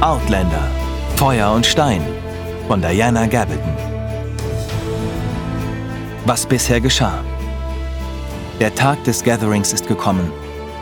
[0.00, 0.68] Outlander
[1.16, 2.02] Feuer und Stein
[2.66, 3.76] von Diana Gabaldon.
[6.26, 7.24] Was bisher geschah.
[8.60, 10.30] Der Tag des Gatherings ist gekommen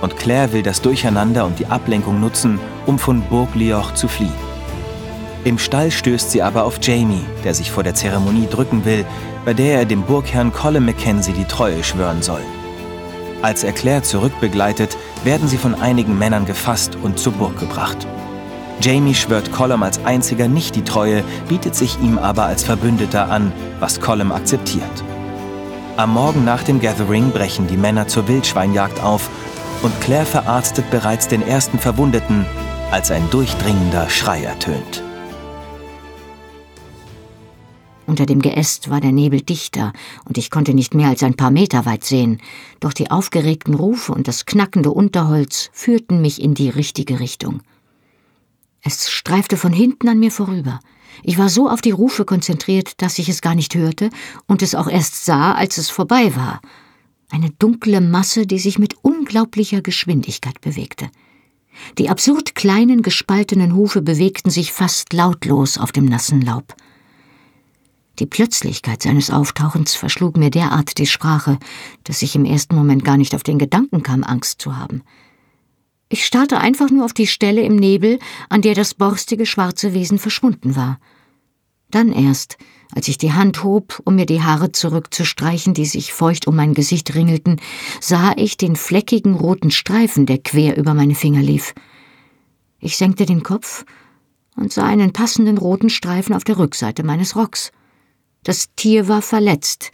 [0.02, 4.32] und Claire will das Durcheinander und die Ablenkung nutzen, um von Burg Lioch zu fliehen.
[5.44, 9.06] Im Stall stößt sie aber auf Jamie, der sich vor der Zeremonie drücken will,
[9.44, 12.42] bei der er dem Burgherrn Colin Mackenzie die Treue schwören soll.
[13.46, 18.04] Als er Claire zurückbegleitet, werden sie von einigen Männern gefasst und zur Burg gebracht.
[18.80, 23.52] Jamie schwört Colum als einziger nicht die Treue, bietet sich ihm aber als Verbündeter an,
[23.78, 25.04] was Colum akzeptiert.
[25.96, 29.30] Am Morgen nach dem Gathering brechen die Männer zur Wildschweinjagd auf
[29.82, 32.46] und Claire verarztet bereits den ersten Verwundeten,
[32.90, 35.04] als ein durchdringender Schrei ertönt.
[38.06, 39.92] Unter dem Geäst war der Nebel dichter,
[40.24, 42.40] und ich konnte nicht mehr als ein paar Meter weit sehen,
[42.78, 47.62] doch die aufgeregten Rufe und das knackende Unterholz führten mich in die richtige Richtung.
[48.80, 50.78] Es streifte von hinten an mir vorüber.
[51.24, 54.10] Ich war so auf die Rufe konzentriert, dass ich es gar nicht hörte
[54.46, 56.60] und es auch erst sah, als es vorbei war.
[57.30, 61.10] Eine dunkle Masse, die sich mit unglaublicher Geschwindigkeit bewegte.
[61.98, 66.74] Die absurd kleinen, gespaltenen Hufe bewegten sich fast lautlos auf dem nassen Laub.
[68.18, 71.58] Die Plötzlichkeit seines Auftauchens verschlug mir derart die Sprache,
[72.04, 75.02] dass ich im ersten Moment gar nicht auf den Gedanken kam, Angst zu haben.
[76.08, 80.18] Ich starrte einfach nur auf die Stelle im Nebel, an der das borstige schwarze Wesen
[80.18, 80.98] verschwunden war.
[81.90, 82.56] Dann erst,
[82.94, 86.72] als ich die Hand hob, um mir die Haare zurückzustreichen, die sich feucht um mein
[86.72, 87.60] Gesicht ringelten,
[88.00, 91.74] sah ich den fleckigen roten Streifen, der quer über meine Finger lief.
[92.78, 93.84] Ich senkte den Kopf
[94.56, 97.72] und sah einen passenden roten Streifen auf der Rückseite meines Rocks.
[98.46, 99.90] Das Tier war verletzt.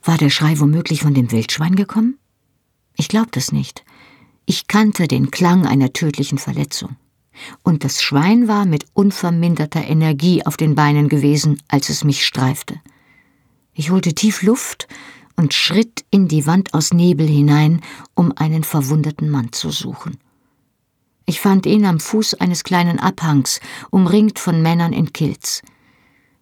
[0.00, 2.16] War der Schrei womöglich von dem Wildschwein gekommen?
[2.94, 3.84] Ich glaubte es nicht.
[4.44, 6.94] Ich kannte den Klang einer tödlichen Verletzung.
[7.64, 12.80] Und das Schwein war mit unverminderter Energie auf den Beinen gewesen, als es mich streifte.
[13.74, 14.86] Ich holte tief Luft
[15.34, 17.80] und schritt in die Wand aus Nebel hinein,
[18.14, 20.18] um einen verwundeten Mann zu suchen.
[21.24, 23.58] Ich fand ihn am Fuß eines kleinen Abhangs,
[23.90, 25.62] umringt von Männern in Kilts.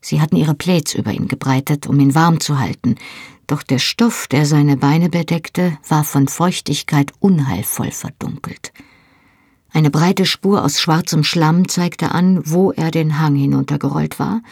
[0.04, 2.96] Sie hatten ihre Plaids über ihn gebreitet, um ihn warm zu halten,
[3.46, 8.74] doch der Stoff, der seine Beine bedeckte, war von Feuchtigkeit unheilvoll verdunkelt.
[9.72, 14.42] Eine breite Spur aus schwarzem Schlamm zeigte an, wo er den Hang hinuntergerollt war,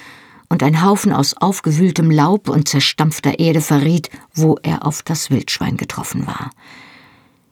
[0.49, 5.77] und ein Haufen aus aufgewühltem Laub und zerstampfter Erde verriet, wo er auf das Wildschwein
[5.77, 6.51] getroffen war.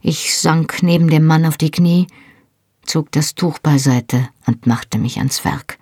[0.00, 2.06] Ich sank neben dem Mann auf die Knie,
[2.82, 5.79] zog das Tuch beiseite und machte mich ans Werk.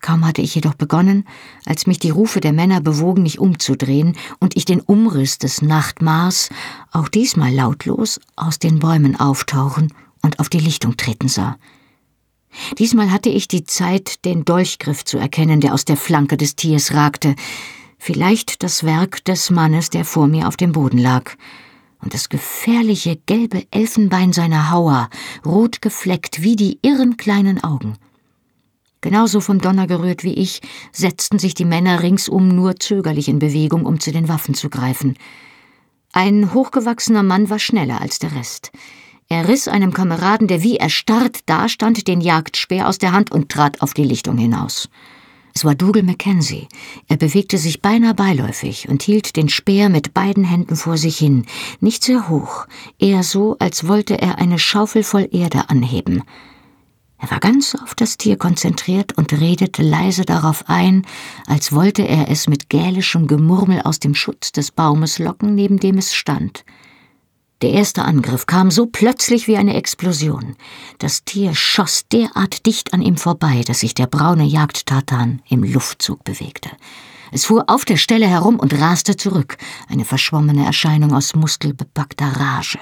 [0.00, 1.24] Kaum hatte ich jedoch begonnen,
[1.66, 6.48] als mich die Rufe der Männer bewogen, mich umzudrehen und ich den Umriss des Nachtmars,
[6.90, 11.56] auch diesmal lautlos, aus den Bäumen auftauchen und auf die Lichtung treten sah.
[12.78, 16.94] Diesmal hatte ich die Zeit, den Dolchgriff zu erkennen, der aus der Flanke des Tiers
[16.94, 17.36] ragte,
[17.98, 21.36] vielleicht das Werk des Mannes, der vor mir auf dem Boden lag,
[22.02, 25.10] und das gefährliche gelbe Elfenbein seiner Hauer,
[25.44, 27.98] rot gefleckt wie die irren kleinen Augen.
[29.02, 30.60] Genauso vom Donner gerührt wie ich,
[30.92, 35.16] setzten sich die Männer ringsum nur zögerlich in Bewegung, um zu den Waffen zu greifen.
[36.12, 38.72] Ein hochgewachsener Mann war schneller als der Rest.
[39.28, 43.80] Er riss einem Kameraden, der wie erstarrt dastand, den Jagdspeer aus der Hand und trat
[43.80, 44.88] auf die Lichtung hinaus.
[45.54, 46.68] Es war Dougal Mackenzie.
[47.08, 51.46] Er bewegte sich beinahe beiläufig und hielt den Speer mit beiden Händen vor sich hin,
[51.80, 52.66] nicht sehr hoch,
[52.98, 56.22] eher so, als wollte er eine Schaufel voll Erde anheben.
[57.20, 61.06] Er war ganz auf das Tier konzentriert und redete leise darauf ein,
[61.46, 65.98] als wollte er es mit gälischem Gemurmel aus dem Schutz des Baumes locken, neben dem
[65.98, 66.64] es stand.
[67.60, 70.56] Der erste Angriff kam so plötzlich wie eine Explosion.
[70.98, 76.24] Das Tier schoss derart dicht an ihm vorbei, dass sich der braune Jagdtatan im Luftzug
[76.24, 76.70] bewegte.
[77.32, 82.78] Es fuhr auf der Stelle herum und raste zurück, eine verschwommene Erscheinung aus muskelbepackter Rage.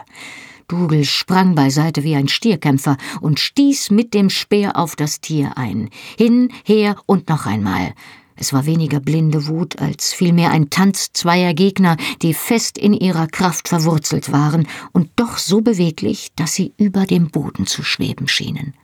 [0.68, 5.88] Dougal sprang beiseite wie ein Stierkämpfer und stieß mit dem Speer auf das Tier ein.
[6.18, 7.94] Hin, her und noch einmal.
[8.36, 13.26] Es war weniger blinde Wut als vielmehr ein Tanz zweier Gegner, die fest in ihrer
[13.26, 18.74] Kraft verwurzelt waren und doch so beweglich, dass sie über dem Boden zu schweben schienen.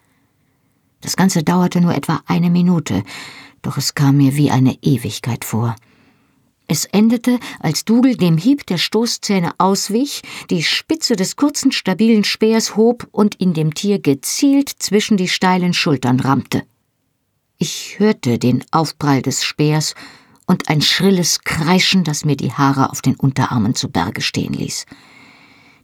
[1.02, 3.04] Das Ganze dauerte nur etwa eine Minute,
[3.60, 5.76] doch es kam mir wie eine Ewigkeit vor.
[6.66, 12.75] Es endete, als Dougal dem Hieb der Stoßzähne auswich, die Spitze des kurzen, stabilen Speers
[12.75, 16.62] hob und ihn dem Tier gezielt zwischen die steilen Schultern rammte.
[17.58, 19.94] Ich hörte den Aufprall des Speers
[20.46, 24.87] und ein schrilles Kreischen, das mir die Haare auf den Unterarmen zu Berge stehen ließ.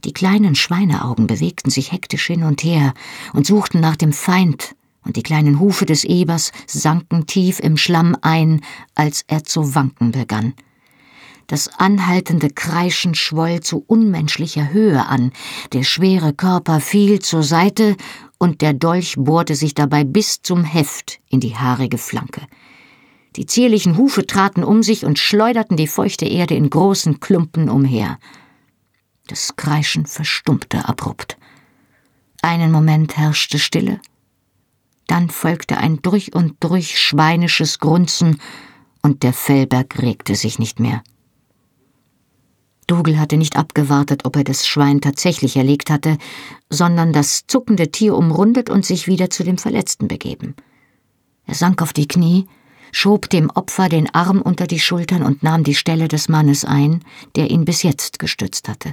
[0.05, 2.95] Die kleinen Schweineaugen bewegten sich hektisch hin und her
[3.35, 8.17] und suchten nach dem Feind, und die kleinen Hufe des Ebers sanken tief im Schlamm
[8.21, 8.63] ein,
[8.95, 10.55] als er zu wanken begann.
[11.51, 15.33] Das anhaltende Kreischen schwoll zu unmenschlicher Höhe an,
[15.73, 17.97] der schwere Körper fiel zur Seite
[18.39, 22.43] und der Dolch bohrte sich dabei bis zum Heft in die haarige Flanke.
[23.35, 28.21] Die zierlichen Hufe traten um sich und schleuderten die feuchte Erde in großen Klumpen umher.
[29.27, 31.37] Das Kreischen verstummte abrupt.
[32.43, 34.01] Einen Moment herrschte Stille,
[35.09, 38.39] dann folgte ein durch und durch schweinisches Grunzen,
[39.03, 41.03] und der Fellberg regte sich nicht mehr.
[42.91, 46.19] Dougal hatte nicht abgewartet, ob er das Schwein tatsächlich erlegt hatte,
[46.71, 50.57] sondern das zuckende Tier umrundet und sich wieder zu dem Verletzten begeben.
[51.47, 52.49] Er sank auf die Knie,
[52.91, 57.05] schob dem Opfer den Arm unter die Schultern und nahm die Stelle des Mannes ein,
[57.37, 58.93] der ihn bis jetzt gestützt hatte.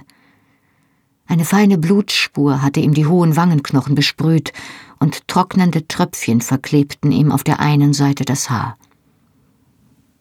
[1.25, 4.53] Eine feine Blutspur hatte ihm die hohen Wangenknochen besprüht,
[4.99, 8.77] und trocknende Tröpfchen verklebten ihm auf der einen Seite das Haar.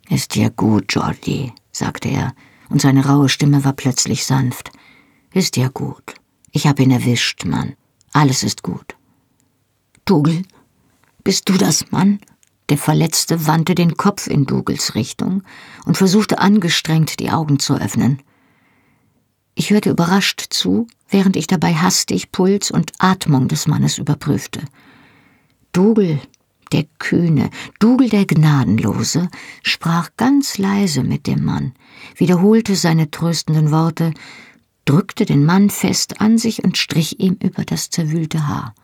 [0.09, 2.33] Ist dir gut, Jordi, sagte er,
[2.69, 4.71] und seine raue Stimme war plötzlich sanft.
[5.33, 6.15] Ist dir gut.
[6.53, 7.75] Ich hab ihn erwischt, Mann.
[8.13, 8.97] Alles ist gut.
[10.05, 10.43] Dougal,
[11.25, 12.21] bist du das, Mann?
[12.69, 15.43] Der Verletzte wandte den Kopf in Dougals Richtung
[15.85, 18.23] und versuchte angestrengt, die Augen zu öffnen.
[19.55, 24.63] Ich hörte überrascht zu, während ich dabei hastig Puls und Atmung des Mannes überprüfte.
[25.73, 26.21] Dougal,
[26.73, 29.29] der Kühne, Dougal der Gnadenlose,
[29.63, 31.73] sprach ganz leise mit dem Mann,
[32.17, 34.13] wiederholte seine tröstenden Worte,
[34.85, 38.75] drückte den Mann fest an sich und strich ihm über das zerwühlte Haar.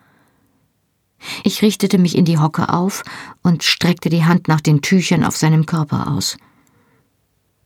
[1.44, 3.04] Ich richtete mich in die Hocke auf
[3.42, 6.36] und streckte die Hand nach den Tüchern auf seinem Körper aus.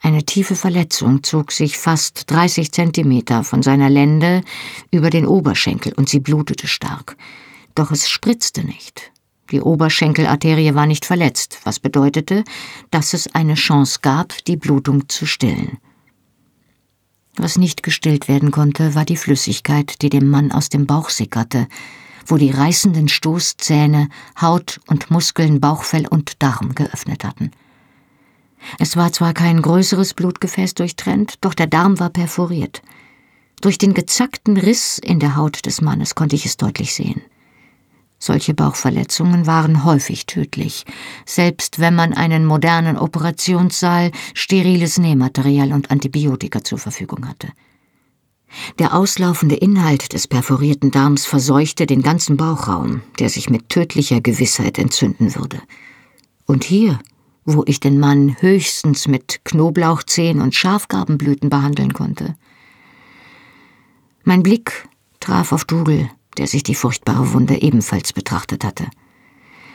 [0.00, 4.42] Eine tiefe Verletzung zog sich fast 30 Zentimeter von seiner Lende
[4.90, 7.16] über den Oberschenkel und sie blutete stark.
[7.74, 9.10] Doch es spritzte nicht.
[9.50, 12.44] Die Oberschenkelarterie war nicht verletzt, was bedeutete,
[12.90, 15.78] dass es eine Chance gab, die Blutung zu stillen.
[17.36, 21.68] Was nicht gestillt werden konnte, war die Flüssigkeit, die dem Mann aus dem Bauch sickerte,
[22.26, 24.08] wo die reißenden Stoßzähne
[24.40, 27.50] Haut und Muskeln, Bauchfell und Darm geöffnet hatten.
[28.78, 32.82] Es war zwar kein größeres Blutgefäß durchtrennt, doch der Darm war perforiert.
[33.60, 37.22] Durch den gezackten Riss in der Haut des Mannes konnte ich es deutlich sehen.
[38.18, 40.84] Solche Bauchverletzungen waren häufig tödlich,
[41.26, 47.48] selbst wenn man einen modernen Operationssaal, steriles Nähmaterial und Antibiotika zur Verfügung hatte.
[48.78, 54.78] Der auslaufende Inhalt des perforierten Darms verseuchte den ganzen Bauchraum, der sich mit tödlicher Gewissheit
[54.78, 55.60] entzünden würde.
[56.46, 56.98] Und hier,
[57.44, 62.34] wo ich den Mann höchstens mit Knoblauchzehen und Schafgarbenblüten behandeln konnte.
[64.24, 64.88] Mein Blick
[65.20, 68.86] traf auf Dougal, der sich die furchtbare Wunde ebenfalls betrachtet hatte.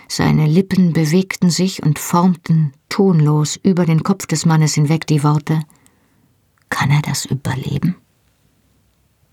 [0.07, 5.63] Seine Lippen bewegten sich und formten tonlos über den Kopf des Mannes hinweg die Worte
[6.69, 7.95] Kann er das überleben?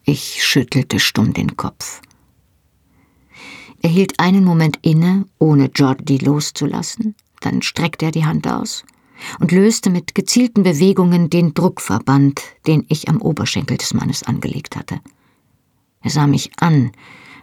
[0.04, 2.00] Ich schüttelte stumm den Kopf.
[3.82, 8.84] Er hielt einen Moment inne, ohne Jordi loszulassen, dann streckte er die Hand aus
[9.38, 15.00] und löste mit gezielten Bewegungen den Druckverband, den ich am Oberschenkel des Mannes angelegt hatte.
[16.02, 16.92] Er sah mich an,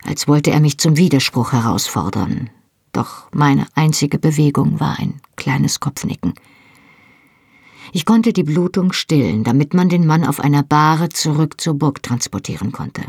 [0.05, 2.49] als wollte er mich zum Widerspruch herausfordern,
[2.91, 6.33] doch meine einzige Bewegung war ein kleines Kopfnicken.
[7.91, 12.03] Ich konnte die Blutung stillen, damit man den Mann auf einer Bahre zurück zur Burg
[12.03, 13.03] transportieren konnte.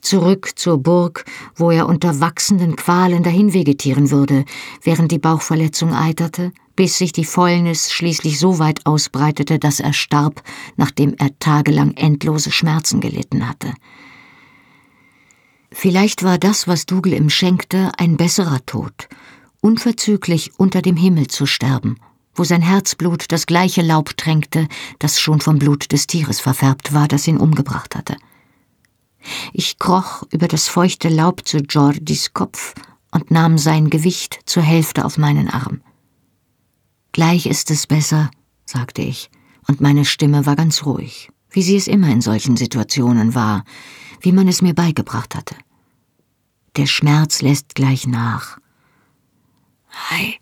[0.00, 1.24] Zurück zur Burg,
[1.54, 4.44] wo er unter wachsenden Qualen dahin vegetieren würde,
[4.82, 10.42] während die Bauchverletzung eiterte, bis sich die Fäulnis schließlich so weit ausbreitete, dass er starb,
[10.76, 13.72] nachdem er tagelang endlose Schmerzen gelitten hatte.
[15.74, 19.08] Vielleicht war das, was Dougal ihm schenkte, ein besserer Tod,
[19.60, 21.96] unverzüglich unter dem Himmel zu sterben,
[22.34, 27.08] wo sein Herzblut das gleiche Laub tränkte, das schon vom Blut des Tieres verfärbt war,
[27.08, 28.16] das ihn umgebracht hatte.
[29.52, 32.74] Ich kroch über das feuchte Laub zu Jordis Kopf
[33.10, 35.80] und nahm sein Gewicht zur Hälfte auf meinen Arm.
[37.12, 38.30] Gleich ist es besser,
[38.64, 39.30] sagte ich,
[39.68, 43.64] und meine Stimme war ganz ruhig, wie sie es immer in solchen Situationen war,
[44.22, 45.56] wie man es mir beigebracht hatte.
[46.76, 48.58] Der Schmerz lässt gleich nach.
[49.90, 50.38] Hi,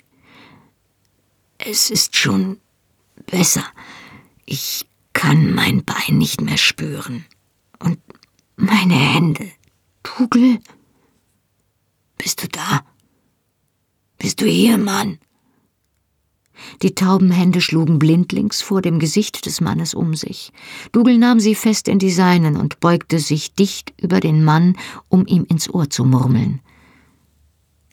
[1.58, 2.60] es ist schon
[3.26, 3.64] besser.
[4.46, 7.24] Ich kann mein Bein nicht mehr spüren.
[7.78, 7.98] Und
[8.56, 9.50] meine Hände.
[10.02, 10.60] Tugel?
[12.16, 12.84] Bist du da?
[14.18, 15.18] Bist du hier, Mann?
[16.82, 20.52] Die tauben Hände schlugen blindlings vor dem Gesicht des Mannes um sich.
[20.92, 24.76] Dougal nahm sie fest in die seinen und beugte sich dicht über den Mann,
[25.08, 26.60] um ihm ins Ohr zu murmeln.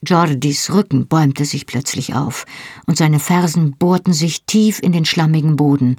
[0.06, 2.46] Jordis Rücken bäumte sich plötzlich auf,
[2.86, 5.98] und seine Fersen bohrten sich tief in den schlammigen Boden,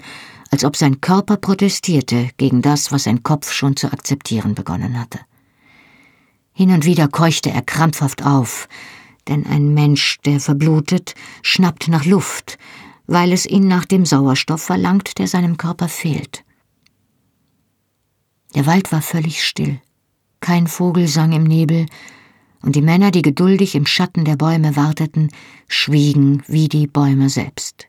[0.50, 5.18] als ob sein Körper protestierte gegen das, was sein Kopf schon zu akzeptieren begonnen hatte.
[6.52, 8.68] Hin und wieder keuchte er krampfhaft auf,
[9.28, 12.58] denn ein Mensch, der verblutet, schnappt nach Luft,
[13.06, 16.44] weil es ihn nach dem Sauerstoff verlangt, der seinem Körper fehlt.
[18.54, 19.80] Der Wald war völlig still.
[20.40, 21.86] Kein Vogel sang im Nebel,
[22.60, 25.30] und die Männer, die geduldig im Schatten der Bäume warteten,
[25.68, 27.86] schwiegen wie die Bäume selbst.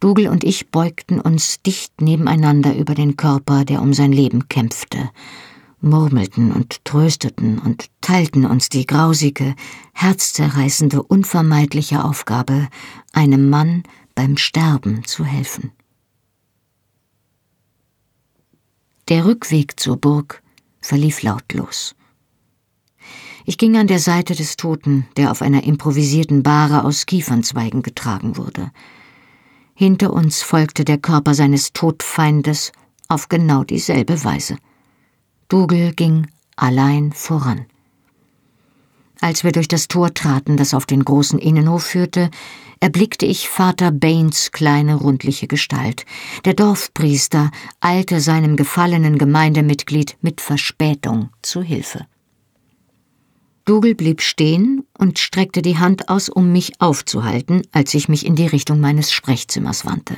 [0.00, 5.10] Dougal und ich beugten uns dicht nebeneinander über den Körper, der um sein Leben kämpfte,
[5.80, 9.54] murmelten und trösteten und teilten uns die grausige,
[9.92, 12.68] herzzerreißende, unvermeidliche Aufgabe,
[13.12, 13.82] einem Mann
[14.14, 15.72] beim Sterben zu helfen.
[19.08, 20.42] Der Rückweg zur Burg
[20.80, 21.94] verlief lautlos.
[23.44, 28.36] Ich ging an der Seite des Toten, der auf einer improvisierten Bahre aus Kiefernzweigen getragen
[28.36, 28.70] wurde.
[29.74, 32.70] Hinter uns folgte der Körper seines Todfeindes
[33.08, 34.56] auf genau dieselbe Weise.
[35.50, 37.66] Dougal ging allein voran.
[39.20, 42.30] Als wir durch das Tor traten, das auf den großen Innenhof führte,
[42.78, 46.06] erblickte ich Vater Baines kleine rundliche Gestalt.
[46.44, 52.06] Der Dorfpriester eilte seinem gefallenen Gemeindemitglied mit Verspätung zu Hilfe.
[53.64, 58.36] Dougal blieb stehen und streckte die Hand aus, um mich aufzuhalten, als ich mich in
[58.36, 60.16] die Richtung meines Sprechzimmers wandte.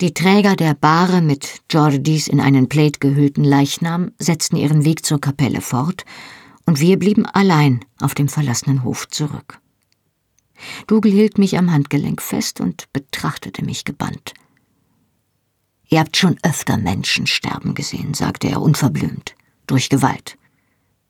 [0.00, 5.20] Die Träger der Bahre mit Jordis in einen Plaid gehüllten Leichnam setzten ihren Weg zur
[5.20, 6.04] Kapelle fort,
[6.66, 9.60] und wir blieben allein auf dem verlassenen Hof zurück.
[10.86, 14.34] Dougal hielt mich am Handgelenk fest und betrachtete mich gebannt.
[15.88, 19.34] Ihr habt schon öfter Menschen sterben gesehen, sagte er unverblümt,
[19.66, 20.36] durch Gewalt.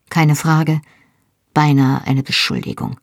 [0.09, 0.81] Keine Frage,
[1.53, 2.97] beinahe eine Beschuldigung.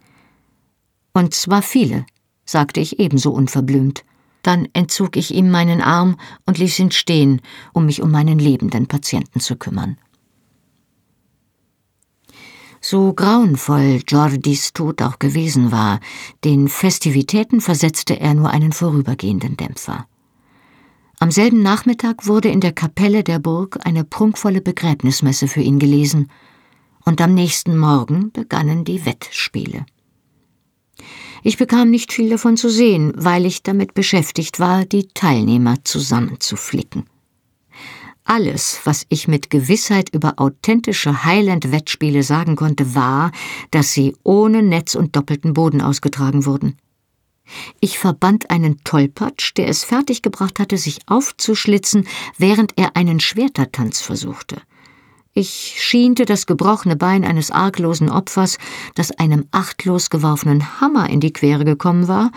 [1.13, 2.07] Und zwar viele,
[2.45, 4.05] sagte ich ebenso unverblümt.
[4.43, 7.41] Dann entzog ich ihm meinen Arm und ließ ihn stehen,
[7.73, 9.97] um mich um meinen lebenden Patienten zu kümmern.
[12.81, 16.01] So grauenvoll Jordis Tod auch gewesen war,
[16.43, 20.07] den Festivitäten versetzte er nur einen vorübergehenden Dämpfer.
[21.21, 26.29] Am selben Nachmittag wurde in der Kapelle der Burg eine prunkvolle Begräbnismesse für ihn gelesen,
[27.05, 29.87] und am nächsten Morgen begannen die Wettspiele.
[31.45, 37.05] Ich bekam nicht viel davon zu sehen, weil ich damit beschäftigt war, die Teilnehmer zusammenzuflicken.
[38.25, 43.33] Alles, was ich mit Gewissheit über authentische Highland-Wettspiele sagen konnte, war,
[43.73, 46.77] dass sie ohne Netz und doppelten Boden ausgetragen wurden.
[47.81, 52.07] Ich verband einen Tollpatsch, der es fertiggebracht hatte, sich aufzuschlitzen,
[52.39, 54.63] während er einen Schwertertanz versuchte.
[55.35, 58.59] Ich schiente das gebrochene Bein eines arglosen Opfers,
[58.95, 62.33] das einem achtlos geworfenen Hammer in die Quere gekommen war,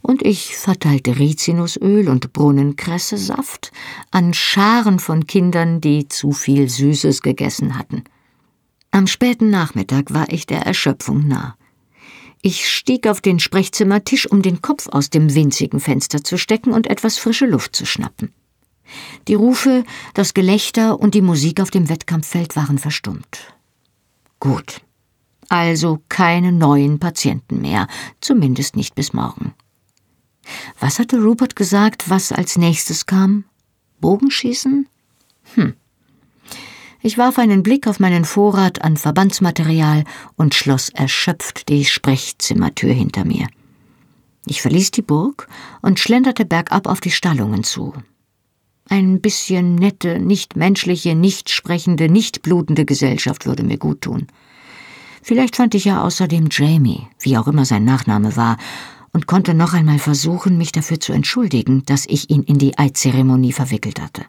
[0.00, 3.72] und ich verteilte Rizinusöl und Brunnenkresse-Saft
[4.12, 8.04] an Scharen von Kindern, die zu viel Süßes gegessen hatten.
[8.92, 11.56] Am späten Nachmittag war ich der Erschöpfung nah.
[12.40, 16.86] Ich stieg auf den Sprechzimmertisch, um den Kopf aus dem winzigen Fenster zu stecken und
[16.86, 18.32] etwas frische Luft zu schnappen.
[19.28, 23.54] Die Rufe, das Gelächter und die Musik auf dem Wettkampffeld waren verstummt.
[24.40, 24.80] Gut.
[25.48, 27.86] Also keine neuen Patienten mehr,
[28.20, 29.54] zumindest nicht bis morgen.
[30.80, 33.44] Was hatte Rupert gesagt, was als nächstes kam?
[34.00, 34.88] Bogenschießen?
[35.54, 35.74] Hm.
[37.02, 40.04] Ich warf einen Blick auf meinen Vorrat an Verbandsmaterial
[40.36, 43.46] und schloss erschöpft die Sprechzimmertür hinter mir.
[44.46, 45.48] Ich verließ die Burg
[45.82, 47.92] und schlenderte bergab auf die Stallungen zu.
[48.88, 54.28] Ein bisschen nette, nicht menschliche, nicht sprechende, nicht blutende Gesellschaft würde mir gut tun.
[55.22, 58.58] Vielleicht fand ich ja außerdem Jamie, wie auch immer sein Nachname war,
[59.12, 63.52] und konnte noch einmal versuchen, mich dafür zu entschuldigen, dass ich ihn in die Eidzeremonie
[63.52, 64.24] verwickelt hatte.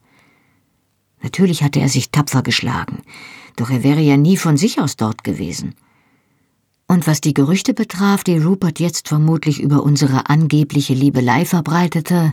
[1.22, 3.04] Natürlich hatte er sich tapfer geschlagen,
[3.58, 5.76] doch er wäre ja nie von sich aus dort gewesen.
[6.88, 12.32] Und was die Gerüchte betraf, die Rupert jetzt vermutlich über unsere angebliche Liebelei verbreitete,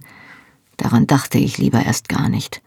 [0.77, 2.63] Daran dachte ich lieber erst gar nicht.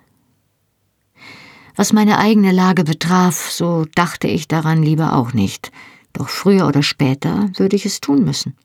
[1.75, 5.71] Was meine eigene Lage betraf, so dachte ich daran lieber auch nicht,
[6.13, 8.55] doch früher oder später würde ich es tun müssen.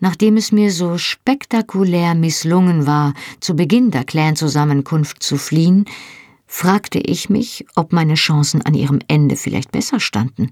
[0.00, 5.86] Nachdem es mir so spektakulär misslungen war, zu Beginn der Clan-Zusammenkunft zu fliehen,
[6.46, 10.50] fragte ich mich, ob meine Chancen an ihrem Ende vielleicht besser standen.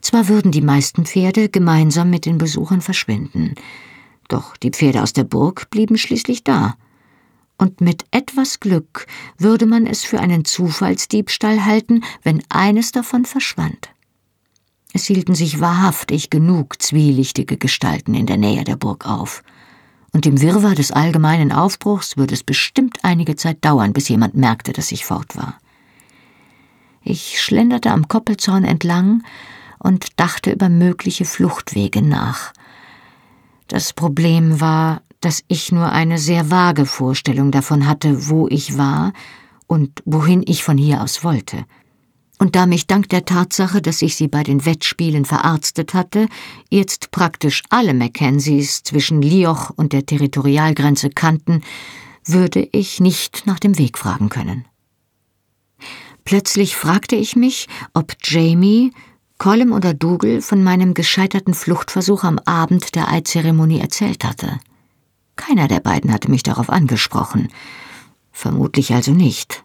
[0.00, 3.54] Zwar würden die meisten Pferde gemeinsam mit den Besuchern verschwinden,
[4.32, 6.76] doch die Pferde aus der Burg blieben schließlich da.
[7.58, 9.06] Und mit etwas Glück
[9.38, 13.90] würde man es für einen Zufallsdiebstahl halten, wenn eines davon verschwand.
[14.92, 19.42] Es hielten sich wahrhaftig genug zwielichtige Gestalten in der Nähe der Burg auf.
[20.12, 24.72] Und im Wirrwarr des allgemeinen Aufbruchs würde es bestimmt einige Zeit dauern, bis jemand merkte,
[24.72, 25.58] dass ich fort war.
[27.02, 29.22] Ich schlenderte am Koppelzaun entlang
[29.78, 32.52] und dachte über mögliche Fluchtwege nach.
[33.72, 39.14] Das Problem war, dass ich nur eine sehr vage Vorstellung davon hatte, wo ich war
[39.66, 41.64] und wohin ich von hier aus wollte.
[42.38, 46.26] Und da mich dank der Tatsache, dass ich sie bei den Wettspielen verarztet hatte,
[46.68, 51.62] jetzt praktisch alle Mackenzies zwischen Lioch und der Territorialgrenze kannten,
[52.26, 54.66] würde ich nicht nach dem Weg fragen können.
[56.26, 58.92] Plötzlich fragte ich mich, ob Jamie,
[59.42, 64.60] Colm oder Dougal von meinem gescheiterten Fluchtversuch am Abend der Eidzeremonie erzählt hatte.
[65.34, 67.48] Keiner der beiden hatte mich darauf angesprochen.
[68.30, 69.64] Vermutlich also nicht.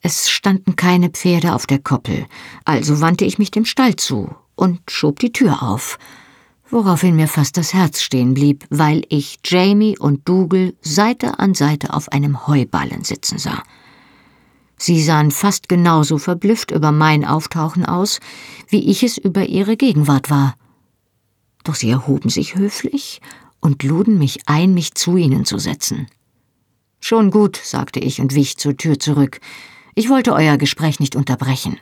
[0.00, 2.26] Es standen keine Pferde auf der Koppel,
[2.64, 5.96] also wandte ich mich dem Stall zu und schob die Tür auf,
[6.70, 11.94] woraufhin mir fast das Herz stehen blieb, weil ich Jamie und Dougal Seite an Seite
[11.94, 13.62] auf einem Heuballen sitzen sah.
[14.82, 18.18] Sie sahen fast genauso verblüfft über mein Auftauchen aus,
[18.66, 20.56] wie ich es über ihre Gegenwart war.
[21.62, 23.20] Doch sie erhoben sich höflich
[23.60, 26.08] und luden mich ein, mich zu ihnen zu setzen.
[26.98, 29.38] Schon gut, sagte ich und wich zur Tür zurück.
[29.94, 31.78] Ich wollte euer Gespräch nicht unterbrechen.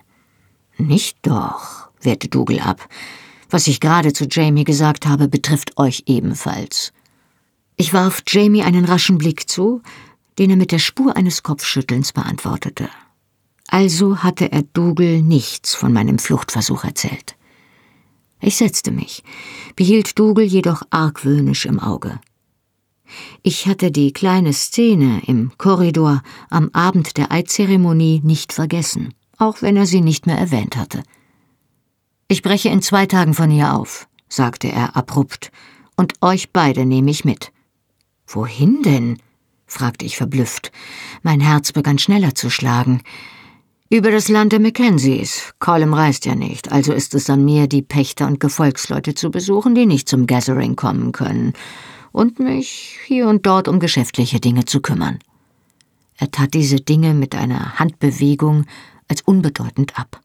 [0.76, 2.86] Nicht doch, wehrte Dougal ab.
[3.48, 6.92] Was ich gerade zu Jamie gesagt habe, betrifft euch ebenfalls.
[7.76, 9.80] Ich warf Jamie einen raschen Blick zu,
[10.40, 12.88] den er mit der Spur eines Kopfschüttelns beantwortete.
[13.68, 17.36] Also hatte er Dougal nichts von meinem Fluchtversuch erzählt.
[18.40, 19.22] Ich setzte mich,
[19.76, 22.18] behielt Dougal jedoch argwöhnisch im Auge.
[23.42, 29.76] Ich hatte die kleine Szene im Korridor am Abend der Eidzeremonie nicht vergessen, auch wenn
[29.76, 31.02] er sie nicht mehr erwähnt hatte.
[32.28, 35.52] Ich breche in zwei Tagen von hier auf, sagte er abrupt,
[35.96, 37.52] und euch beide nehme ich mit.
[38.26, 39.18] Wohin denn?
[39.70, 40.72] Fragte ich verblüfft.
[41.22, 43.02] Mein Herz begann schneller zu schlagen.
[43.88, 45.52] Über das Land der Mackenzies.
[45.58, 49.74] Colm reist ja nicht, also ist es an mir, die Pächter und Gefolgsleute zu besuchen,
[49.74, 51.54] die nicht zum Gathering kommen können,
[52.12, 55.18] und mich hier und dort um geschäftliche Dinge zu kümmern.
[56.18, 58.66] Er tat diese Dinge mit einer Handbewegung
[59.08, 60.20] als unbedeutend ab.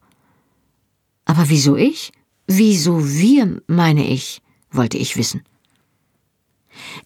[1.24, 2.12] Aber wieso ich?
[2.46, 5.42] Wieso wir, meine ich, wollte ich wissen.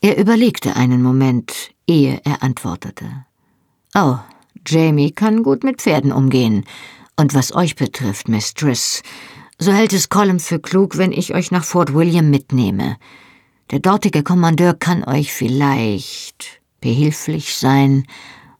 [0.01, 3.27] Er überlegte einen Moment, ehe er antwortete.
[3.95, 4.17] Oh,
[4.67, 6.65] Jamie kann gut mit Pferden umgehen.
[7.17, 9.03] Und was euch betrifft, Mistress,
[9.59, 12.97] so hält es Colin für klug, wenn ich euch nach Fort William mitnehme.
[13.71, 18.07] Der dortige Kommandeur kann euch vielleicht behilflich sein,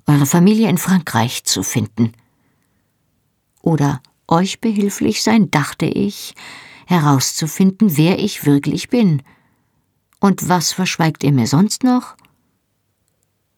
[0.07, 2.13] eure Familie in Frankreich zu finden.
[3.63, 6.35] Oder euch behilflich sein, dachte ich,
[6.87, 9.23] herauszufinden, wer ich wirklich bin.
[10.21, 12.15] Und was verschweigt ihr mir sonst noch?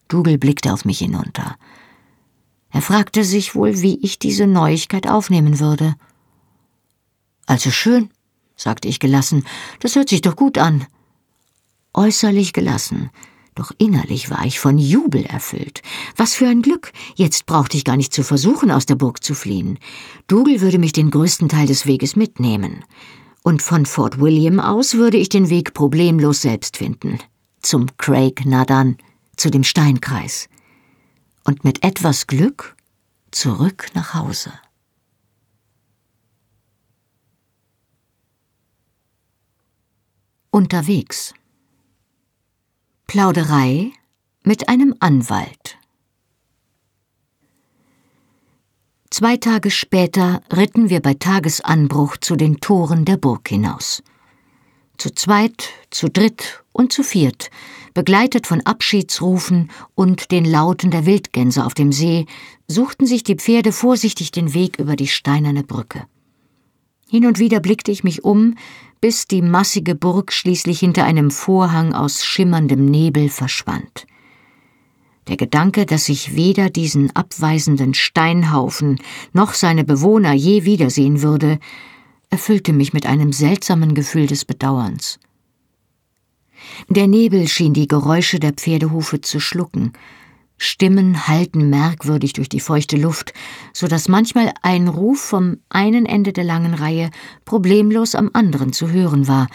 [0.08, 1.56] Dougal blickte auf mich hinunter.
[2.70, 5.94] Er fragte sich wohl, wie ich diese Neuigkeit aufnehmen würde.
[7.46, 8.10] Also schön,
[8.56, 9.44] sagte ich gelassen,
[9.80, 10.86] das hört sich doch gut an.
[11.92, 13.10] Äußerlich gelassen,
[13.54, 15.82] doch innerlich war ich von Jubel erfüllt.
[16.16, 16.92] Was für ein Glück!
[17.14, 19.78] Jetzt brauchte ich gar nicht zu versuchen, aus der Burg zu fliehen.
[20.26, 22.84] Dougal würde mich den größten Teil des Weges mitnehmen.
[23.42, 27.18] Und von Fort William aus würde ich den Weg problemlos selbst finden.
[27.60, 28.96] Zum Craig Nadan
[29.36, 30.48] zu dem Steinkreis
[31.44, 32.76] und mit etwas Glück
[33.30, 34.52] zurück nach Hause.
[40.50, 41.34] Unterwegs.
[43.06, 43.92] Plauderei
[44.44, 45.78] mit einem Anwalt.
[49.12, 54.02] Zwei Tage später ritten wir bei Tagesanbruch zu den Toren der Burg hinaus.
[54.96, 57.50] Zu zweit, zu dritt und zu viert
[57.92, 62.24] Begleitet von Abschiedsrufen und den Lauten der Wildgänse auf dem See,
[62.68, 66.06] suchten sich die Pferde vorsichtig den Weg über die steinerne Brücke.
[67.10, 68.54] Hin und wieder blickte ich mich um,
[69.02, 74.06] bis die massige Burg schließlich hinter einem Vorhang aus schimmerndem Nebel verschwand.
[75.28, 79.00] Der Gedanke, dass ich weder diesen abweisenden Steinhaufen
[79.32, 81.58] noch seine Bewohner je wiedersehen würde,
[82.30, 85.20] erfüllte mich mit einem seltsamen Gefühl des Bedauerns.
[86.88, 89.92] Der Nebel schien die Geräusche der Pferdehufe zu schlucken.
[90.56, 93.32] Stimmen hallten merkwürdig durch die feuchte Luft,
[93.72, 97.10] so dass manchmal ein Ruf vom einen Ende der langen Reihe
[97.44, 99.48] problemlos am anderen zu hören war,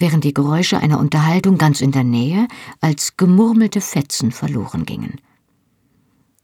[0.00, 2.48] während die Geräusche einer Unterhaltung ganz in der Nähe
[2.80, 5.20] als gemurmelte Fetzen verloren gingen.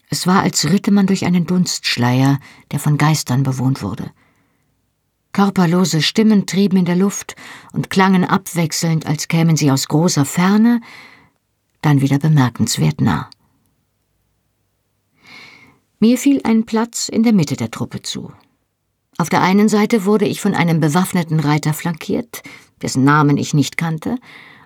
[0.08, 2.38] Es war, als ritte man durch einen Dunstschleier,
[2.70, 4.12] der von Geistern bewohnt wurde.
[5.32, 7.34] Körperlose Stimmen trieben in der Luft
[7.72, 10.80] und klangen abwechselnd, als kämen sie aus großer Ferne,
[11.82, 13.28] dann wieder bemerkenswert nah.
[15.98, 18.32] Mir fiel ein Platz in der Mitte der Truppe zu.
[19.18, 22.42] Auf der einen Seite wurde ich von einem bewaffneten Reiter flankiert,
[22.82, 24.16] dessen Namen ich nicht kannte,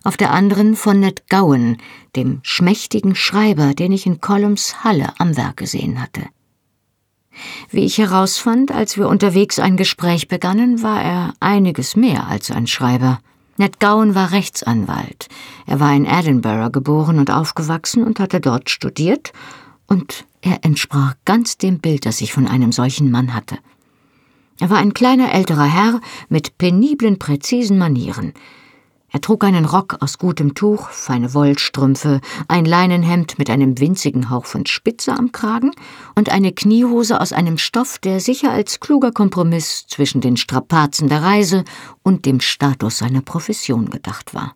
[0.03, 1.77] auf der anderen von Ned Gowan,
[2.16, 6.23] dem schmächtigen Schreiber, den ich in Columns Halle am Werk gesehen hatte.
[7.70, 12.66] Wie ich herausfand, als wir unterwegs ein Gespräch begannen, war er einiges mehr als ein
[12.66, 13.20] Schreiber.
[13.57, 15.29] Ned Gowan war Rechtsanwalt.
[15.66, 19.33] Er war in Edinburgh geboren und aufgewachsen und hatte dort studiert
[19.87, 23.59] und er entsprach ganz dem Bild, das ich von einem solchen Mann hatte.
[24.61, 28.35] Er war ein kleiner älterer Herr mit peniblen, präzisen Manieren.
[29.12, 34.44] Er trug einen Rock aus gutem Tuch, feine Wollstrümpfe, ein Leinenhemd mit einem winzigen Hauch
[34.44, 35.73] von Spitze am Kragen
[36.14, 41.23] und eine Kniehose aus einem Stoff, der sicher als kluger Kompromiss zwischen den Strapazen der
[41.23, 41.64] Reise
[42.03, 44.53] und dem Status seiner Profession gedacht war.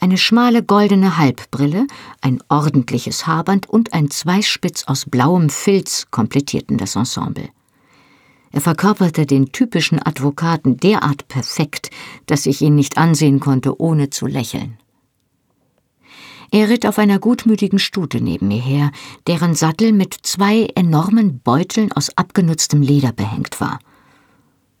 [0.00, 1.86] Eine schmale goldene Halbbrille,
[2.20, 7.48] ein ordentliches Haarband und ein Zweispitz aus blauem Filz komplettierten das Ensemble.
[8.56, 11.90] Er verkörperte den typischen Advokaten derart perfekt,
[12.24, 14.78] dass ich ihn nicht ansehen konnte, ohne zu lächeln.
[16.50, 18.92] Er ritt auf einer gutmütigen Stute neben mir her,
[19.26, 23.78] deren Sattel mit zwei enormen Beuteln aus abgenutztem Leder behängt war.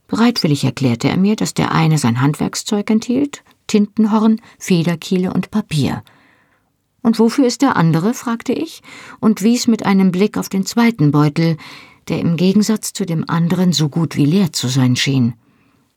[0.08, 6.02] Bereitwillig erklärte er mir, dass der eine sein Handwerkszeug enthielt, Tintenhorn, Federkiele und Papier.
[7.02, 8.14] Und wofür ist der andere?
[8.14, 8.80] fragte ich
[9.20, 11.58] und wies mit einem Blick auf den zweiten Beutel,
[12.08, 15.34] der im Gegensatz zu dem anderen so gut wie leer zu sein schien.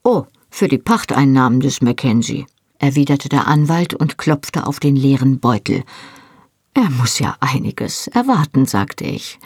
[0.03, 2.45] Oh, für die Pachteinnahmen des Mackenzie,
[2.79, 5.83] erwiderte der Anwalt und klopfte auf den leeren Beutel.
[6.73, 9.39] Er muss ja einiges erwarten, sagte ich.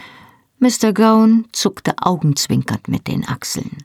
[0.59, 0.93] Mr.
[0.93, 3.77] Gowan zuckte augenzwinkernd mit den Achseln.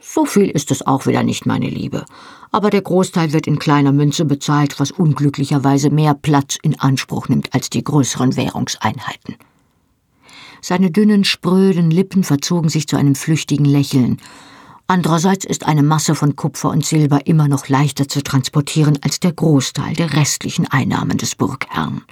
[0.00, 2.04] So viel ist es auch wieder nicht, meine Liebe
[2.52, 7.52] aber der Großteil wird in kleiner Münze bezahlt, was unglücklicherweise mehr Platz in Anspruch nimmt
[7.54, 9.36] als die größeren Währungseinheiten.
[10.64, 14.18] Seine dünnen, spröden Lippen verzogen sich zu einem flüchtigen Lächeln.
[14.86, 19.32] Andererseits ist eine Masse von Kupfer und Silber immer noch leichter zu transportieren als der
[19.32, 22.02] Großteil der restlichen Einnahmen des Burgherrn.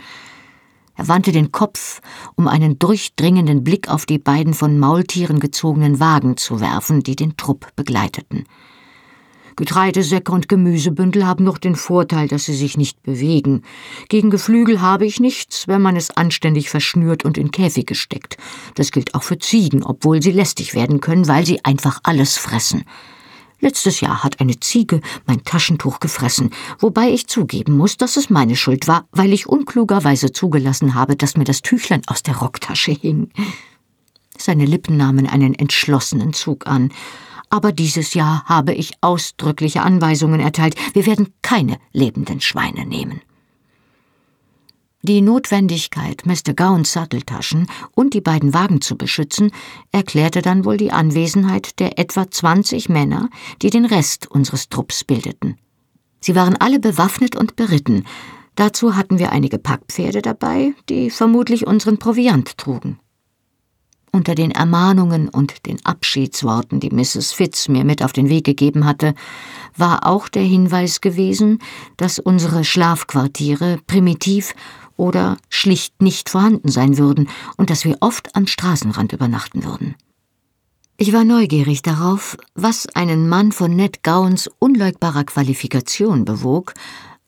[0.96, 2.00] Er wandte den Kopf,
[2.34, 7.36] um einen durchdringenden Blick auf die beiden von Maultieren gezogenen Wagen zu werfen, die den
[7.36, 8.44] Trupp begleiteten.
[9.60, 13.62] Getreidesäcke und Gemüsebündel haben noch den Vorteil, dass sie sich nicht bewegen.
[14.08, 18.38] Gegen Geflügel habe ich nichts, wenn man es anständig verschnürt und in Käfige steckt.
[18.74, 22.84] Das gilt auch für Ziegen, obwohl sie lästig werden können, weil sie einfach alles fressen.
[23.60, 28.56] Letztes Jahr hat eine Ziege mein Taschentuch gefressen, wobei ich zugeben muss, dass es meine
[28.56, 33.28] Schuld war, weil ich unklugerweise zugelassen habe, dass mir das Tüchlein aus der Rocktasche hing.
[34.38, 36.90] Seine Lippen nahmen einen entschlossenen Zug an
[37.50, 43.20] aber dieses Jahr habe ich ausdrückliche Anweisungen erteilt, wir werden keine lebenden Schweine nehmen.
[45.02, 46.54] Die Notwendigkeit, Mr.
[46.54, 49.50] Gowns Satteltaschen und die beiden Wagen zu beschützen,
[49.92, 53.30] erklärte dann wohl die Anwesenheit der etwa 20 Männer,
[53.62, 55.56] die den Rest unseres Trupps bildeten.
[56.20, 58.04] Sie waren alle bewaffnet und beritten.
[58.56, 63.00] Dazu hatten wir einige Packpferde dabei, die vermutlich unseren Proviant trugen.
[64.12, 67.32] Unter den Ermahnungen und den Abschiedsworten, die Mrs.
[67.32, 69.14] Fitz mir mit auf den Weg gegeben hatte,
[69.76, 71.60] war auch der Hinweis gewesen,
[71.96, 74.54] dass unsere Schlafquartiere primitiv
[74.96, 79.94] oder schlicht nicht vorhanden sein würden und dass wir oft am Straßenrand übernachten würden.
[81.02, 86.74] Ich war neugierig darauf, was einen Mann von Ned Gowans unleugbarer Qualifikation bewog,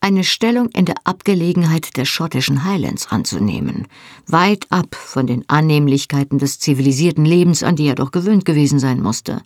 [0.03, 3.87] eine Stellung in der Abgelegenheit der schottischen Highlands anzunehmen,
[4.27, 9.01] weit ab von den Annehmlichkeiten des zivilisierten Lebens, an die er doch gewöhnt gewesen sein
[9.01, 9.43] musste.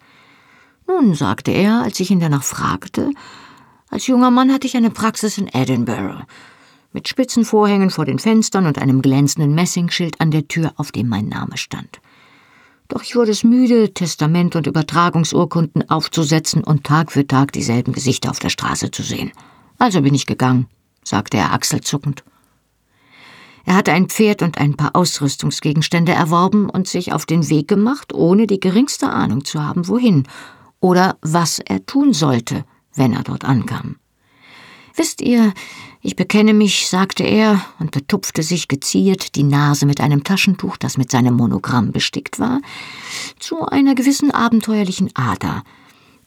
[0.89, 3.11] Nun, sagte er, als ich ihn danach fragte,
[3.91, 6.25] als junger Mann hatte ich eine Praxis in Edinburgh,
[6.93, 11.09] mit spitzen Vorhängen vor den Fenstern und einem glänzenden Messingschild an der Tür, auf dem
[11.09, 12.01] mein Name stand.
[12.89, 18.31] Doch ich wurde es müde, Testament und Übertragungsurkunden aufzusetzen und Tag für Tag dieselben Gesichter
[18.31, 19.33] auf der Straße zu sehen.
[19.79, 20.67] Also bin ich gegangen,
[21.05, 22.25] sagte er achselzuckend.
[23.65, 28.15] Er hatte ein Pferd und ein paar Ausrüstungsgegenstände erworben und sich auf den Weg gemacht,
[28.15, 30.29] ohne die geringste Ahnung zu haben, wohin
[30.79, 33.97] oder was er tun sollte, wenn er dort ankam.
[34.95, 35.53] Wisst ihr,
[36.01, 40.97] ich bekenne mich, sagte er und betupfte sich geziert die Nase mit einem Taschentuch, das
[40.97, 42.61] mit seinem Monogramm bestickt war,
[43.39, 45.65] zu einer gewissen abenteuerlichen Ader.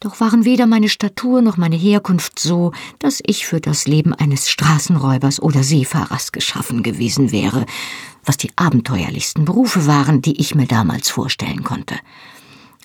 [0.01, 4.49] Doch waren weder meine Statur noch meine Herkunft so, dass ich für das Leben eines
[4.49, 7.65] Straßenräubers oder Seefahrers geschaffen gewesen wäre,
[8.23, 11.95] was die abenteuerlichsten Berufe waren, die ich mir damals vorstellen konnte.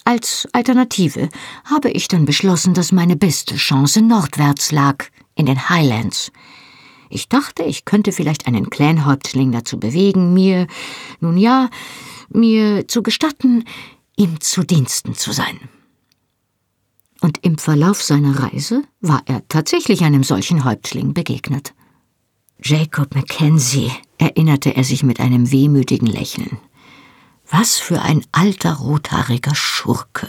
[0.05, 1.29] Als Alternative
[1.65, 5.05] habe ich dann beschlossen, dass meine beste Chance nordwärts lag,
[5.37, 6.33] in den Highlands.
[7.11, 10.67] Ich dachte, ich könnte vielleicht einen Clanhäuptling dazu bewegen, mir,
[11.21, 11.71] nun ja,
[12.29, 13.65] mir zu gestatten,
[14.17, 15.61] ihm zu Diensten zu sein.
[17.25, 21.73] Und im Verlauf seiner Reise war er tatsächlich einem solchen Häuptling begegnet.
[22.63, 26.59] Jacob Mackenzie, erinnerte er sich mit einem wehmütigen Lächeln.
[27.49, 30.29] Was für ein alter rothaariger Schurke.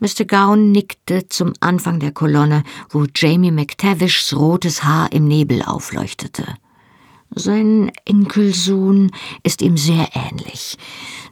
[0.00, 0.24] Mr.
[0.24, 6.46] Gowan nickte zum Anfang der Kolonne, wo Jamie McTavishs rotes Haar im Nebel aufleuchtete.
[7.34, 9.10] Sein Enkelsohn
[9.42, 10.76] ist ihm sehr ähnlich.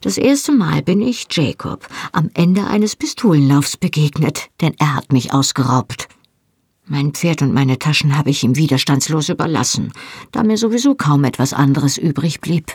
[0.01, 5.35] Das erste Mal bin ich Jacob am Ende eines Pistolenlaufs begegnet, denn er hat mich
[5.35, 6.09] ausgeraubt.
[6.87, 9.93] Mein Pferd und meine Taschen habe ich ihm widerstandslos überlassen,
[10.33, 12.73] da mir sowieso kaum etwas anderes übrig blieb.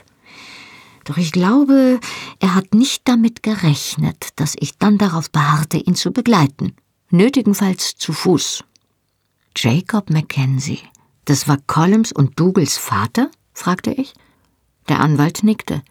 [1.04, 2.00] Doch ich glaube,
[2.40, 6.76] er hat nicht damit gerechnet, dass ich dann darauf beharrte, ihn zu begleiten,
[7.10, 8.64] nötigenfalls zu Fuß.
[9.58, 10.80] Jacob Mackenzie,
[11.26, 13.30] das war Columns und Dougals Vater?
[13.54, 14.14] fragte ich.
[14.90, 15.82] Der Anwalt nickte.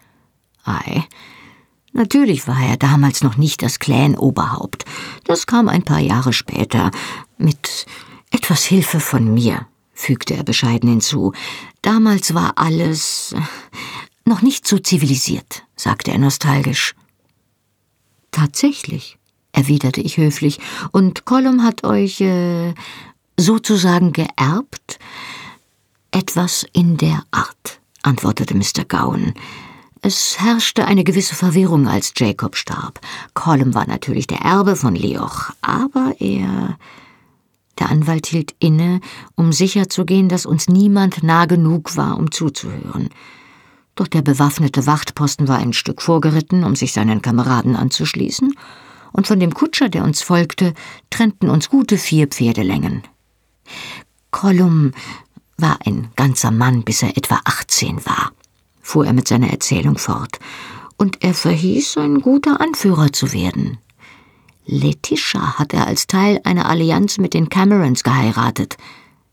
[0.64, 1.04] Ei,
[1.92, 4.84] natürlich war er damals noch nicht das Clan-Oberhaupt.
[5.24, 6.90] Das kam ein paar Jahre später,
[7.36, 7.86] mit
[8.30, 11.32] etwas Hilfe von mir, fügte er bescheiden hinzu.
[11.82, 13.34] Damals war alles
[14.24, 16.94] noch nicht so zivilisiert, sagte er nostalgisch.
[18.30, 19.18] Tatsächlich,
[19.52, 20.58] erwiderte ich höflich,
[20.92, 22.74] und Colum hat euch äh,
[23.38, 24.98] sozusagen geerbt?
[26.14, 28.84] Etwas in der Art, antwortete Mr.
[28.88, 29.34] Gowan.
[30.00, 33.00] Es herrschte eine gewisse Verwirrung, als Jacob starb.
[33.34, 36.78] Colum war natürlich der Erbe von Leoch, aber er.
[37.80, 39.00] Der Anwalt hielt inne,
[39.34, 43.08] um sicherzugehen, dass uns niemand nah genug war, um zuzuhören.
[43.96, 48.54] Doch der bewaffnete Wachtposten war ein Stück vorgeritten, um sich seinen Kameraden anzuschließen,
[49.10, 50.74] und von dem Kutscher, der uns folgte,
[51.10, 53.02] trennten uns gute vier Pferdelängen.
[54.30, 54.92] Kollum
[55.56, 58.32] war ein ganzer Mann, bis er etwa 18 war,
[58.82, 60.38] fuhr er mit seiner Erzählung fort,
[60.96, 63.78] und er verhieß, ein guter Anführer zu werden.
[64.66, 68.76] Letitia hat er als Teil einer Allianz mit den Camerons geheiratet.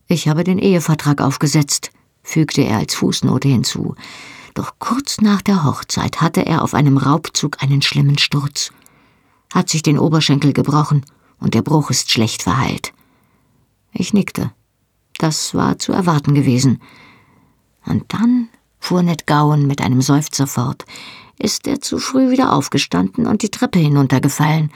[0.06, 1.90] Ich habe den Ehevertrag aufgesetzt,
[2.22, 3.94] fügte er als Fußnote hinzu.
[4.54, 8.72] Doch kurz nach der Hochzeit hatte er auf einem Raubzug einen schlimmen Sturz,
[9.52, 11.04] hat sich den Oberschenkel gebrochen
[11.38, 12.92] und der Bruch ist schlecht verheilt.
[13.92, 14.52] Ich nickte.
[15.22, 16.80] Das war zu erwarten gewesen.
[17.86, 18.48] Und dann,
[18.80, 20.84] fuhr Ned Gowan mit einem Seufzer fort,
[21.38, 24.72] ist er zu früh wieder aufgestanden und die Treppe hinuntergefallen.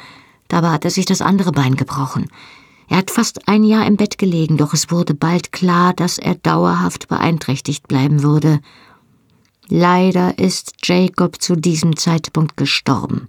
[0.47, 2.31] Dabei hat er sich das andere Bein gebrochen.
[2.89, 6.37] Er hat fast ein Jahr im Bett gelegen, doch es wurde bald klar, dass er
[6.37, 8.61] dauerhaft beeinträchtigt bleiben würde.
[9.67, 13.29] Leider ist Jacob zu diesem Zeitpunkt gestorben.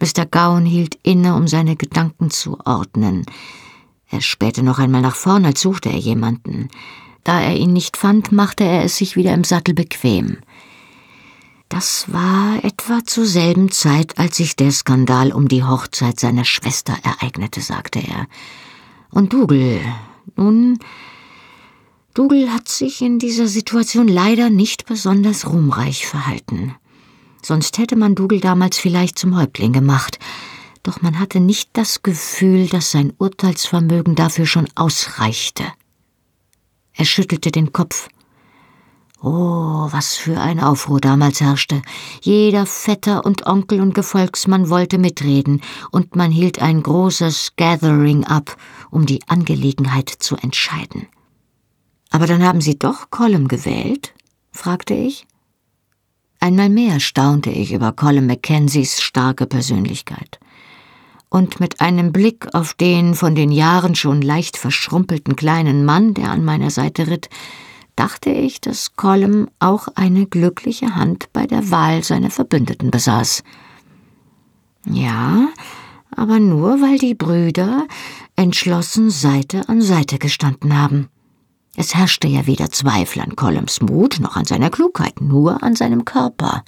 [0.00, 0.24] Mr.
[0.24, 3.26] Gowan hielt inne, um seine Gedanken zu ordnen.
[4.14, 6.68] Er spähte noch einmal nach vorn, als suchte er jemanden.
[7.24, 10.38] Da er ihn nicht fand, machte er es sich wieder im Sattel bequem.
[11.68, 16.96] Das war etwa zur selben Zeit, als sich der Skandal um die Hochzeit seiner Schwester
[17.02, 18.28] ereignete, sagte er.
[19.10, 19.80] Und Dougal,
[20.36, 20.78] nun,
[22.14, 26.76] Dougal hat sich in dieser Situation leider nicht besonders ruhmreich verhalten.
[27.42, 30.20] Sonst hätte man Dougal damals vielleicht zum Häuptling gemacht,
[30.84, 35.64] doch man hatte nicht das Gefühl, dass sein Urteilsvermögen dafür schon ausreichte.
[36.92, 38.08] Er schüttelte den Kopf.
[39.20, 41.80] Oh, was für ein Aufruhr damals herrschte.
[42.20, 48.56] Jeder Vetter und Onkel und Gefolgsmann wollte mitreden, und man hielt ein großes Gathering ab,
[48.90, 51.06] um die Angelegenheit zu entscheiden.
[52.10, 54.12] Aber dann haben Sie doch Colum gewählt?
[54.52, 55.26] fragte ich.
[56.38, 60.38] Einmal mehr staunte ich über Colum Mackenzies starke Persönlichkeit.
[61.34, 66.30] Und mit einem Blick auf den von den Jahren schon leicht verschrumpelten kleinen Mann, der
[66.30, 67.28] an meiner Seite ritt,
[67.96, 73.42] dachte ich, dass Colum auch eine glückliche Hand bei der Wahl seiner Verbündeten besaß.
[74.88, 75.48] Ja,
[76.14, 77.88] aber nur weil die Brüder
[78.36, 81.08] entschlossen Seite an Seite gestanden haben.
[81.74, 86.04] Es herrschte ja weder Zweifel an Columns Mut noch an seiner Klugheit, nur an seinem
[86.04, 86.62] Körper.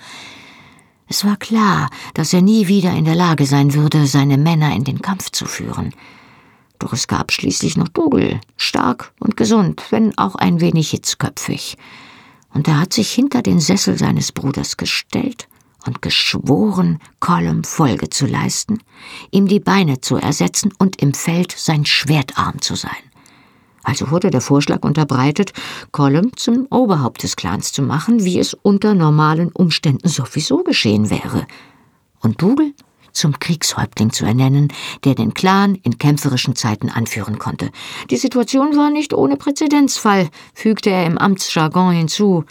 [1.09, 4.85] Es war klar, dass er nie wieder in der Lage sein würde, seine Männer in
[4.85, 5.95] den Kampf zu führen.
[6.79, 11.77] Doch es gab schließlich noch Dougal, stark und gesund, wenn auch ein wenig hitzköpfig.
[12.53, 15.49] Und er hat sich hinter den Sessel seines Bruders gestellt
[15.87, 18.83] und geschworen, Colum Folge zu leisten,
[19.31, 22.91] ihm die Beine zu ersetzen und im Feld sein Schwertarm zu sein.
[23.87, 25.53] Also wurde der Vorschlag unterbreitet,
[25.93, 31.47] Colum zum Oberhaupt des Clans zu machen, wie es unter normalen Umständen sowieso geschehen wäre.
[32.19, 32.73] Und Dougal
[33.13, 34.73] zum Kriegshäuptling zu ernennen,
[35.05, 37.71] der den Clan in kämpferischen Zeiten anführen konnte.
[38.11, 42.45] Die Situation war nicht ohne Präzedenzfall, fügte er im Amtsjargon hinzu.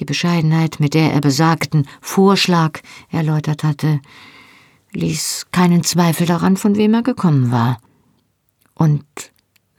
[0.00, 4.00] Die Bescheidenheit, mit der er besagten Vorschlag erläutert hatte,
[4.92, 7.78] ließ keinen Zweifel daran, von wem er gekommen war.
[8.74, 9.04] Und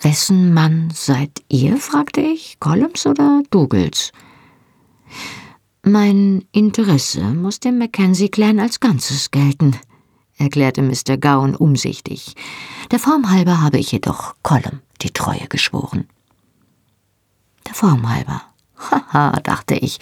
[0.06, 1.78] wessen Mann seid ihr?
[1.78, 2.60] fragte ich.
[2.60, 4.12] Columns oder Dougals?
[5.82, 9.76] Mein Interesse muss dem Mackenzie-Clan als Ganzes gelten,
[10.38, 11.18] erklärte Mr.
[11.18, 12.36] Gowan umsichtig.
[12.92, 16.08] Der Form halber habe ich jedoch Colum die Treue geschworen.
[17.66, 18.44] Der Form halber.
[18.78, 19.98] Haha, dachte ich.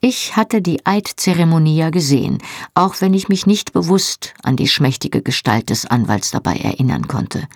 [0.00, 2.38] Ich hatte die Eidzeremonie ja gesehen,
[2.72, 7.46] auch wenn ich mich nicht bewusst an die schmächtige Gestalt des Anwalts dabei erinnern konnte.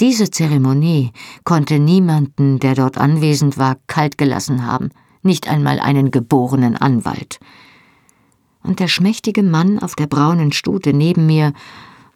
[0.00, 1.12] Diese Zeremonie
[1.44, 4.90] konnte niemanden, der dort anwesend war, kalt gelassen haben–
[5.26, 7.38] nicht einmal einen geborenen Anwalt.
[8.62, 11.52] Und der schmächtige Mann auf der braunen Stute neben mir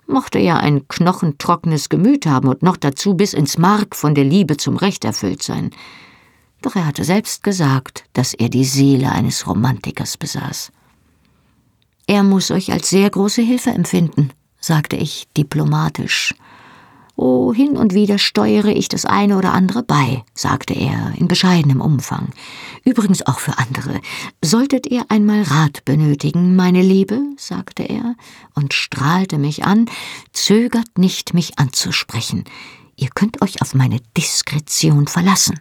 [0.07, 4.57] mochte ja ein knochentrockenes Gemüt haben und noch dazu bis ins Mark von der Liebe
[4.57, 5.71] zum Recht erfüllt sein.
[6.63, 10.73] Doch er hatte selbst gesagt, dass er die Seele eines Romantikers besaß.
[12.07, 16.35] Er muss euch als sehr große Hilfe empfinden, sagte ich diplomatisch.
[17.23, 21.83] Oh, hin und wieder steuere ich das eine oder andere bei, sagte er in bescheidenem
[21.83, 22.31] Umfang.
[22.83, 24.01] Übrigens auch für andere.
[24.43, 28.15] Solltet ihr einmal Rat benötigen, meine Liebe, sagte er
[28.55, 29.85] und strahlte mich an,
[30.33, 32.45] zögert nicht, mich anzusprechen.
[32.97, 35.61] Ihr könnt euch auf meine Diskretion verlassen.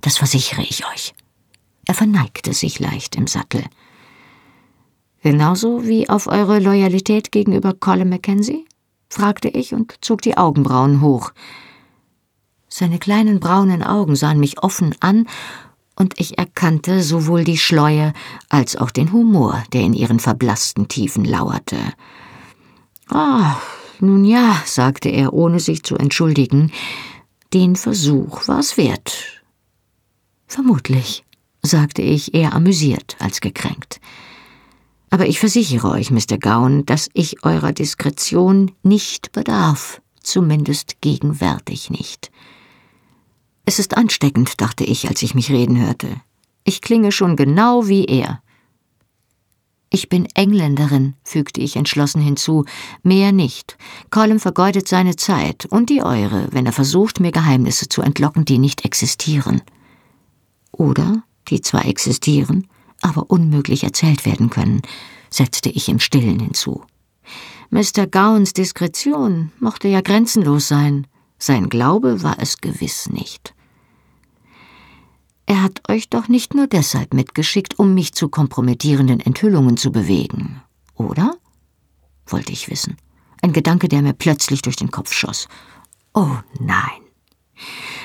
[0.00, 1.14] Das versichere ich euch.
[1.86, 3.62] Er verneigte sich leicht im Sattel.
[5.22, 8.67] Genauso wie auf eure Loyalität gegenüber Colin Mackenzie?
[9.08, 11.32] Fragte ich und zog die Augenbrauen hoch.
[12.68, 15.26] Seine kleinen braunen Augen sahen mich offen an,
[15.96, 18.12] und ich erkannte sowohl die Schleue
[18.48, 21.76] als auch den Humor, der in ihren verblassten Tiefen lauerte.
[23.08, 23.56] Ah,
[23.98, 26.70] nun ja, sagte er, ohne sich zu entschuldigen,
[27.52, 29.42] den Versuch war's wert.
[30.46, 31.24] Vermutlich,
[31.62, 34.00] sagte ich, eher amüsiert als gekränkt.
[35.10, 36.38] Aber ich versichere euch, Mr.
[36.38, 42.30] Gowan, dass ich eurer Diskretion nicht bedarf, zumindest gegenwärtig nicht.
[43.64, 46.08] Es ist ansteckend, dachte ich, als ich mich reden hörte.
[46.64, 48.42] Ich klinge schon genau wie er.
[49.90, 52.66] Ich bin Engländerin, fügte ich entschlossen hinzu,
[53.02, 53.78] mehr nicht.
[54.10, 58.58] Colin vergeudet seine Zeit und die eure, wenn er versucht, mir Geheimnisse zu entlocken, die
[58.58, 59.62] nicht existieren.
[60.72, 62.66] Oder die zwar existieren,
[63.00, 64.82] aber unmöglich erzählt werden können,
[65.30, 66.82] setzte ich im Stillen hinzu.
[67.70, 68.06] Mr.
[68.06, 71.06] Gowans Diskretion mochte ja grenzenlos sein,
[71.38, 73.54] sein Glaube war es gewiss nicht.
[75.46, 80.62] Er hat euch doch nicht nur deshalb mitgeschickt, um mich zu kompromittierenden Enthüllungen zu bewegen,
[80.94, 81.36] oder?
[82.26, 82.96] wollte ich wissen.
[83.40, 85.48] Ein Gedanke, der mir plötzlich durch den Kopf schoss.
[86.12, 87.00] Oh nein.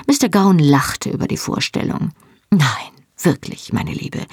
[0.08, 0.30] Mr.
[0.30, 2.12] Gowan lachte über die Vorstellung.
[2.50, 4.26] Nein, wirklich, meine Liebe.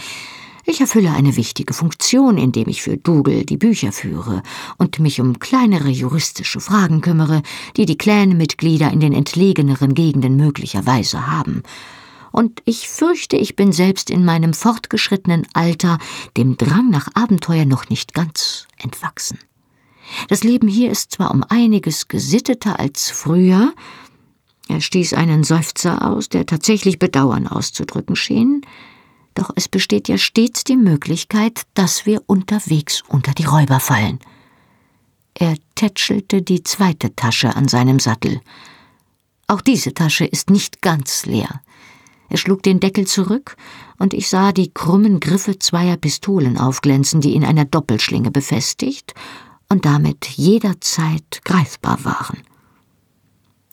[0.70, 4.40] Ich erfülle eine wichtige Funktion, indem ich für Dougal die Bücher führe
[4.78, 7.42] und mich um kleinere juristische Fragen kümmere,
[7.76, 11.64] die die Clanmitglieder in den entlegeneren Gegenden möglicherweise haben.
[12.30, 15.98] Und ich fürchte, ich bin selbst in meinem fortgeschrittenen Alter
[16.36, 19.40] dem Drang nach Abenteuer noch nicht ganz entwachsen.
[20.28, 23.72] Das Leben hier ist zwar um einiges gesitteter als früher,
[24.68, 28.62] er stieß einen Seufzer aus, der tatsächlich Bedauern auszudrücken schien,
[29.34, 34.18] doch es besteht ja stets die Möglichkeit, dass wir unterwegs unter die Räuber fallen.
[35.34, 38.40] Er tätschelte die zweite Tasche an seinem Sattel.
[39.46, 41.62] Auch diese Tasche ist nicht ganz leer.
[42.28, 43.56] Er schlug den Deckel zurück,
[43.98, 49.14] und ich sah die krummen Griffe zweier Pistolen aufglänzen, die in einer Doppelschlinge befestigt
[49.68, 52.42] und damit jederzeit greifbar waren.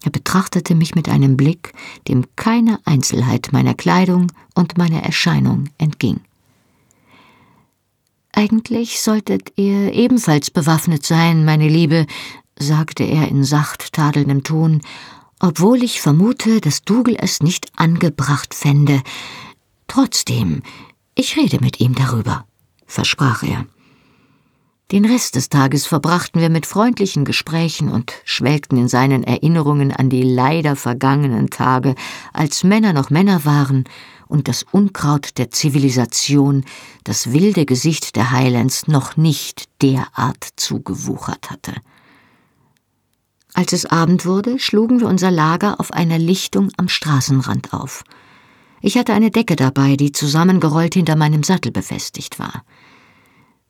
[0.08, 1.73] Er betrachtete mich mit einem Blick,
[2.08, 6.21] dem keine Einzelheit meiner Kleidung und meiner Erscheinung entging.
[8.32, 12.06] Eigentlich solltet ihr ebenfalls bewaffnet sein, meine Liebe,
[12.58, 14.82] sagte er in sacht tadelndem Ton,
[15.42, 19.02] obwohl ich vermute, dass Dougal es nicht angebracht fände.
[19.88, 20.63] Trotzdem,
[21.15, 22.46] ich rede mit ihm darüber,
[22.86, 23.65] versprach er.
[24.90, 30.10] Den Rest des Tages verbrachten wir mit freundlichen Gesprächen und schwelgten in seinen Erinnerungen an
[30.10, 31.94] die leider vergangenen Tage,
[32.31, 33.83] als Männer noch Männer waren
[34.29, 36.63] und das Unkraut der Zivilisation
[37.04, 41.73] das wilde Gesicht der Highlands noch nicht derart zugewuchert hatte.
[43.54, 48.06] Als es Abend wurde, schlugen wir unser Lager auf einer Lichtung am Straßenrand auf.
[48.79, 52.63] Ich hatte eine Decke dabei, die zusammengerollt hinter meinem Sattel befestigt war.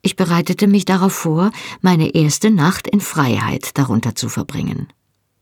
[0.02, 4.88] Ich bereitete mich darauf vor, meine erste Nacht in Freiheit darunter zu verbringen.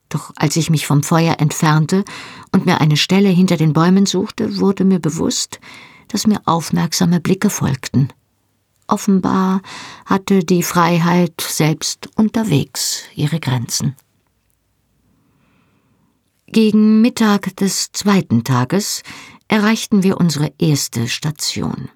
[0.10, 2.04] Doch als ich mich vom Feuer entfernte
[2.52, 5.60] und mir eine Stelle hinter den Bäumen suchte, wurde mir bewusst,
[6.08, 8.10] dass mir aufmerksame Blicke folgten.
[8.88, 9.62] Offenbar
[10.06, 13.96] hatte die Freiheit selbst unterwegs ihre Grenzen.
[16.48, 19.02] Gegen Mittag des zweiten Tages
[19.48, 21.90] erreichten wir unsere erste Station.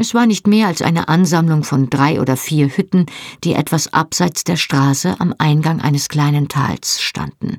[0.00, 3.06] Es war nicht mehr als eine Ansammlung von drei oder vier Hütten,
[3.42, 7.58] die etwas abseits der Straße am Eingang eines kleinen Tals standen.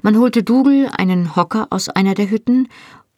[0.00, 2.68] Man holte Dougal einen Hocker aus einer der Hütten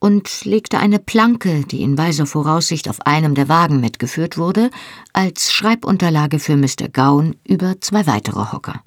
[0.00, 4.70] und legte eine Planke, die in weiser Voraussicht auf einem der Wagen mitgeführt wurde,
[5.12, 6.88] als Schreibunterlage für Mr.
[6.92, 8.82] Gowan über zwei weitere Hocker.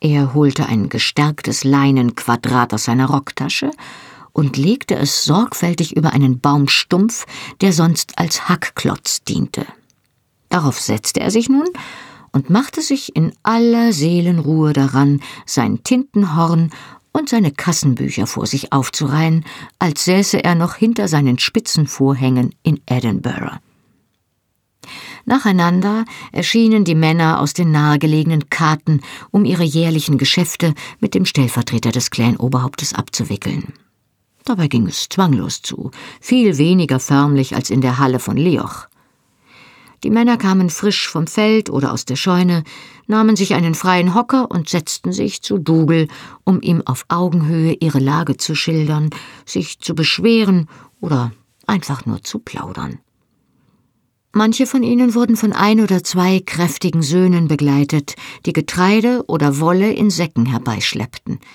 [0.00, 3.72] Er holte ein gestärktes Leinenquadrat aus seiner Rocktasche
[4.32, 7.26] und legte es sorgfältig über einen Baumstumpf,
[7.60, 9.66] der sonst als Hackklotz diente.
[10.48, 11.68] Darauf setzte er sich nun
[12.32, 16.70] und machte sich in aller Seelenruhe daran, sein Tintenhorn
[17.12, 19.44] und seine Kassenbücher vor sich aufzureihen,
[19.78, 23.58] als säße er noch hinter seinen spitzen Vorhängen in Edinburgh.
[25.24, 31.92] Nacheinander erschienen die Männer aus den nahegelegenen Karten, um ihre jährlichen Geschäfte mit dem Stellvertreter
[31.92, 33.72] des Clan-Oberhauptes abzuwickeln.
[34.44, 35.90] Dabei ging es zwanglos zu,
[36.20, 38.88] viel weniger förmlich als in der Halle von Leoch.
[40.02, 42.64] Die Männer kamen frisch vom Feld oder aus der Scheune,
[43.06, 46.08] nahmen sich einen freien Hocker und setzten sich zu Dougal,
[46.42, 49.10] um ihm auf Augenhöhe ihre Lage zu schildern,
[49.46, 50.68] sich zu beschweren
[51.00, 51.30] oder
[51.68, 52.98] einfach nur zu plaudern.
[54.32, 59.92] Manche von ihnen wurden von ein oder zwei kräftigen Söhnen begleitet, die Getreide oder Wolle
[59.92, 61.38] in Säcken herbeischleppten–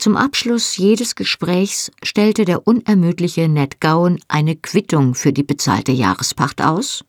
[0.00, 6.62] zum Abschluss jedes Gesprächs stellte der unermüdliche Ned Gowan eine Quittung für die bezahlte Jahrespacht
[6.62, 7.04] aus,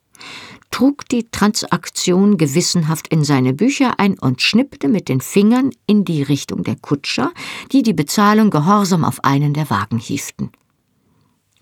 [0.71, 6.21] trug die Transaktion gewissenhaft in seine Bücher ein und schnippte mit den Fingern in die
[6.21, 7.31] Richtung der Kutscher,
[7.71, 10.51] die die Bezahlung gehorsam auf einen der Wagen hieften.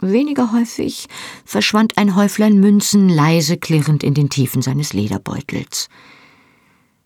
[0.01, 1.07] Weniger häufig
[1.45, 5.89] verschwand ein Häuflein Münzen leise klirrend in den Tiefen seines Lederbeutels.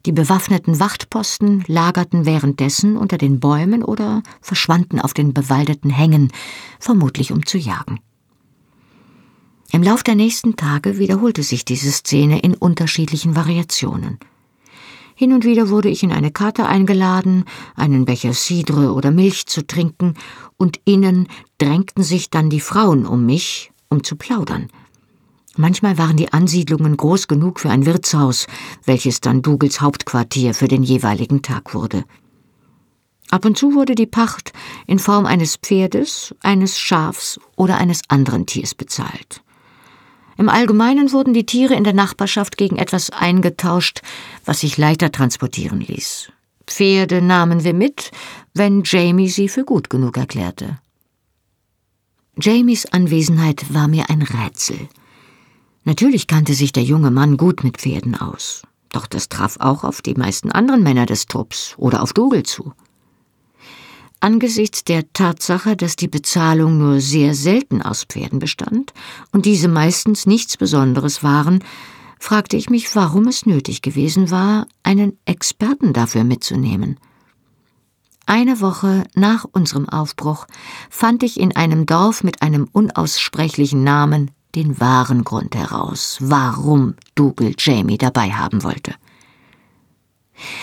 [0.06, 6.32] Die bewaffneten Wachtposten lagerten währenddessen unter den Bäumen oder verschwanden auf den bewaldeten Hängen,
[6.78, 8.00] vermutlich um zu jagen.
[9.72, 14.20] Im Lauf der nächsten Tage wiederholte sich diese Szene in unterschiedlichen Variationen.
[15.16, 17.46] Hin und wieder wurde ich in eine Karte eingeladen,
[17.76, 20.16] einen Becher Cidre oder Milch zu trinken,
[20.58, 21.28] und innen
[21.60, 24.68] drängten sich dann die Frauen um mich, um zu plaudern–
[25.56, 28.48] Manchmal waren die Ansiedlungen groß genug für ein Wirtshaus,
[28.86, 32.06] welches dann Dougals Hauptquartier für den jeweiligen Tag wurde.
[33.30, 34.54] Ab und zu wurde die Pacht
[34.88, 39.42] in Form eines Pferdes, eines Schafs oder eines anderen Tiers bezahlt.
[40.38, 44.02] Im Allgemeinen wurden die Tiere in der Nachbarschaft gegen etwas eingetauscht,
[44.46, 46.32] was sich leichter transportieren ließ.
[46.66, 48.12] Pferde nahmen wir mit,
[48.54, 50.80] wenn Jamie sie für gut genug erklärte.
[52.40, 54.90] Jamies Anwesenheit war mir ein Rätsel.
[55.86, 60.02] Natürlich kannte sich der junge Mann gut mit Pferden aus, doch das traf auch auf
[60.02, 62.74] die meisten anderen Männer des Trupps oder auf Dougal zu.
[64.22, 68.94] Angesichts der Tatsache, dass die Bezahlung nur sehr selten aus Pferden bestand
[69.34, 71.62] und diese meistens nichts Besonderes waren,
[72.20, 76.98] fragte ich mich, warum es nötig gewesen war, einen Experten dafür mitzunehmen.
[78.26, 80.48] Eine Woche nach unserem Aufbruch
[80.90, 87.54] fand ich in einem Dorf mit einem unaussprechlichen Namen den wahren Grund heraus, warum Dougal
[87.58, 88.94] Jamie dabei haben wollte.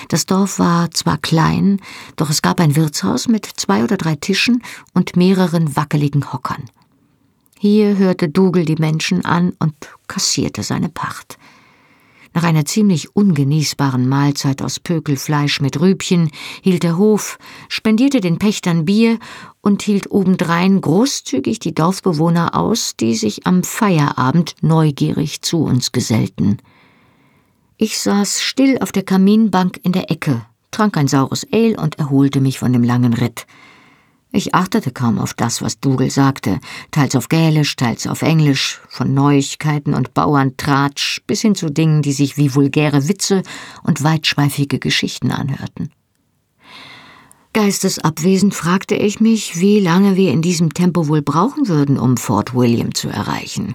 [0.08, 1.80] Das Dorf war zwar klein,
[2.16, 4.62] doch es gab ein Wirtshaus mit zwei oder drei Tischen
[4.94, 6.64] und mehreren wackeligen Hockern.
[7.58, 9.74] Hier hörte Dougal die Menschen an und
[10.06, 11.38] kassierte seine Pacht.
[12.32, 16.30] Nach einer ziemlich ungenießbaren Mahlzeit aus Pökelfleisch mit Rübchen
[16.62, 19.18] hielt der Hof, spendierte den Pächtern Bier
[19.62, 26.58] und hielt obendrein großzügig die Dorfbewohner aus, die sich am Feierabend neugierig zu uns gesellten.
[27.76, 32.40] Ich saß still auf der Kaminbank in der Ecke, trank ein saures Ale und erholte
[32.40, 33.46] mich von dem langen Ritt.
[34.32, 36.60] Ich achtete kaum auf das, was Dougal sagte,
[36.92, 42.12] teils auf Gälisch, teils auf Englisch, von Neuigkeiten und Bauerntratsch bis hin zu Dingen, die
[42.12, 43.42] sich wie vulgäre Witze
[43.82, 45.90] und weitschweifige Geschichten anhörten.
[47.52, 52.54] Geistesabwesend fragte ich mich, wie lange wir in diesem Tempo wohl brauchen würden, um Fort
[52.54, 53.74] William zu erreichen.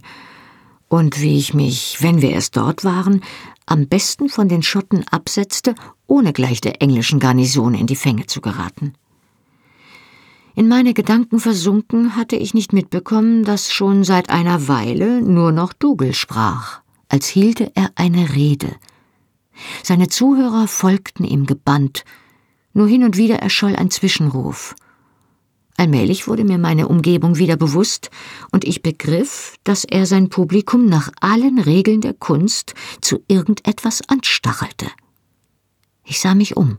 [0.88, 3.22] Und wie ich mich, wenn wir erst dort waren,
[3.66, 5.76] am besten von den Schotten absetzte,
[6.08, 8.94] ohne gleich der englischen Garnison in die Fänge zu geraten.
[10.58, 15.74] In meine Gedanken versunken hatte ich nicht mitbekommen, dass schon seit einer Weile nur noch
[15.74, 16.80] Dougal sprach,
[17.10, 18.74] als hielte er eine Rede.
[19.84, 22.06] Seine Zuhörer folgten ihm gebannt,
[22.74, 24.76] nur hin und wieder erscholl ein Zwischenruf.
[25.76, 28.10] Allmählich wurde mir meine Umgebung wieder bewusst,
[28.54, 34.88] und ich begriff, dass er sein Publikum nach allen Regeln der Kunst zu irgendetwas anstachelte.
[36.06, 36.78] Ich sah mich um.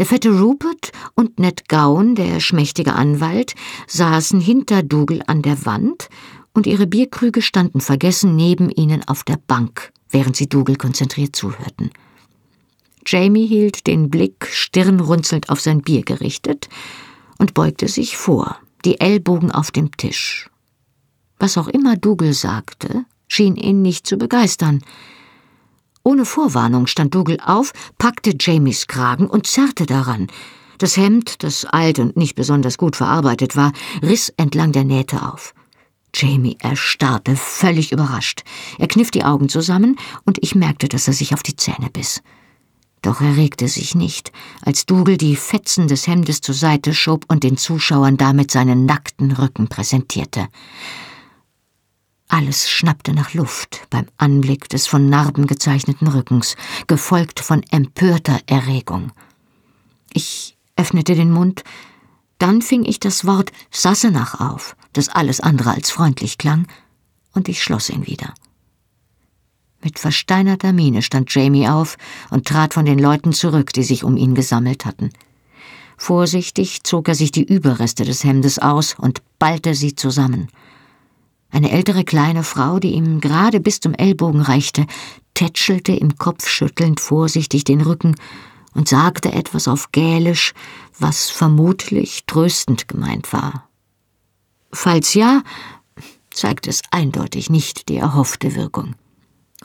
[0.00, 3.54] Der fette Rupert und Ned Gowan, der schmächtige Anwalt,
[3.86, 6.08] saßen hinter Dougal an der Wand,
[6.54, 11.90] und ihre Bierkrüge standen vergessen neben ihnen auf der Bank, während sie Dougal konzentriert zuhörten.
[13.04, 16.70] Jamie hielt den Blick stirnrunzelnd auf sein Bier gerichtet
[17.36, 20.48] und beugte sich vor, die Ellbogen auf dem Tisch.
[21.38, 24.80] Was auch immer Dougal sagte, schien ihn nicht zu begeistern.
[26.02, 30.28] Ohne Vorwarnung stand Dougal auf, packte Jamies Kragen und zerrte daran.
[30.78, 33.72] Das Hemd, das alt und nicht besonders gut verarbeitet war,
[34.02, 35.52] riss entlang der Nähte auf.
[36.14, 38.42] Jamie erstarrte, völlig überrascht.
[38.78, 42.22] Er kniff die Augen zusammen, und ich merkte, dass er sich auf die Zähne biss.
[43.02, 44.32] Doch er regte sich nicht,
[44.62, 49.32] als Dougal die Fetzen des Hemdes zur Seite schob und den Zuschauern damit seinen nackten
[49.32, 50.48] Rücken präsentierte.
[52.32, 56.54] Alles schnappte nach Luft beim Anblick des von Narben gezeichneten Rückens,
[56.86, 59.10] gefolgt von empörter Erregung.
[60.12, 61.64] Ich öffnete den Mund,
[62.38, 66.68] dann fing ich das Wort Sassenach auf, das alles andere als freundlich klang,
[67.32, 68.32] und ich schloss ihn wieder.
[69.82, 71.96] Mit versteinerter Miene stand Jamie auf
[72.30, 75.10] und trat von den Leuten zurück, die sich um ihn gesammelt hatten.
[75.96, 80.48] Vorsichtig zog er sich die Überreste des Hemdes aus und ballte sie zusammen.
[81.50, 84.86] Eine ältere kleine Frau, die ihm gerade bis zum Ellbogen reichte,
[85.34, 88.14] tätschelte im Kopf schüttelnd vorsichtig den Rücken
[88.74, 90.52] und sagte etwas auf Gälisch,
[90.98, 93.68] was vermutlich tröstend gemeint war.
[94.72, 95.42] Falls ja,
[96.30, 98.94] zeigte es eindeutig nicht die erhoffte Wirkung.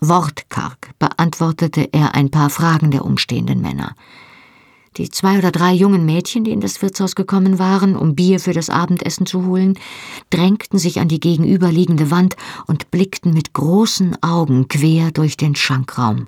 [0.02, 3.96] Wortkarg beantwortete er ein paar Fragen der umstehenden Männer.
[4.98, 8.54] Die zwei oder drei jungen Mädchen, die in das Wirtshaus gekommen waren, um Bier für
[8.54, 9.78] das Abendessen zu holen,
[10.30, 16.28] drängten sich an die gegenüberliegende Wand und blickten mit großen Augen quer durch den Schankraum.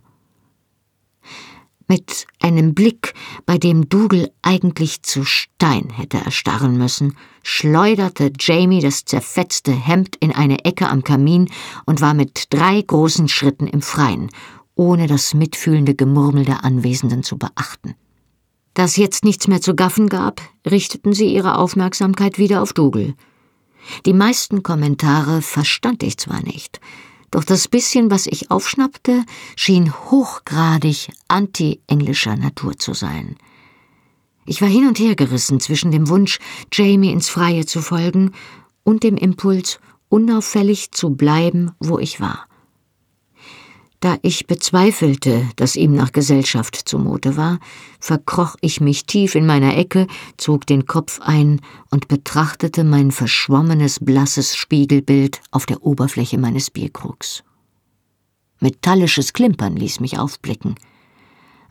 [1.88, 3.14] Mit einem Blick,
[3.46, 10.34] bei dem Dougal eigentlich zu Stein hätte erstarren müssen, schleuderte Jamie das zerfetzte Hemd in
[10.34, 11.50] eine Ecke am Kamin
[11.86, 14.30] und war mit drei großen Schritten im Freien,
[14.76, 17.96] ohne das mitfühlende Gemurmel der Anwesenden zu beachten.
[18.78, 23.16] Da es jetzt nichts mehr zu gaffen gab, richteten sie ihre Aufmerksamkeit wieder auf Dougal.
[24.06, 26.80] Die meisten Kommentare verstand ich zwar nicht,
[27.32, 29.26] doch das bisschen, was ich aufschnappte,
[29.56, 33.38] schien hochgradig anti-englischer Natur zu sein.
[34.46, 36.38] Ich war hin und her gerissen zwischen dem Wunsch,
[36.72, 38.34] Jamie ins Freie zu folgen,
[38.84, 42.47] und dem Impuls, unauffällig zu bleiben, wo ich war.
[44.00, 47.60] Da ich bezweifelte, dass ihm nach Gesellschaft zumute war,
[48.00, 50.06] verkroch ich mich tief in meiner Ecke,
[50.38, 57.44] zog den Kopf ein und betrachtete mein verschwommenes, blasses Spiegelbild auf der Oberfläche meines Bierkrugs.
[58.60, 60.76] Metallisches Klimpern ließ mich aufblicken.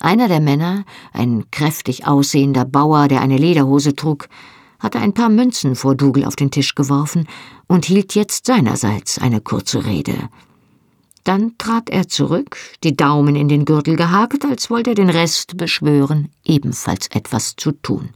[0.00, 4.28] Einer der Männer, ein kräftig aussehender Bauer, der eine Lederhose trug,
[4.80, 7.28] hatte ein paar Münzen vor Dougal auf den Tisch geworfen
[7.68, 10.28] und hielt jetzt seinerseits eine kurze Rede.
[11.26, 15.56] Dann trat er zurück, die Daumen in den Gürtel gehakt, als wollte er den Rest
[15.56, 18.10] beschwören, ebenfalls etwas zu tun.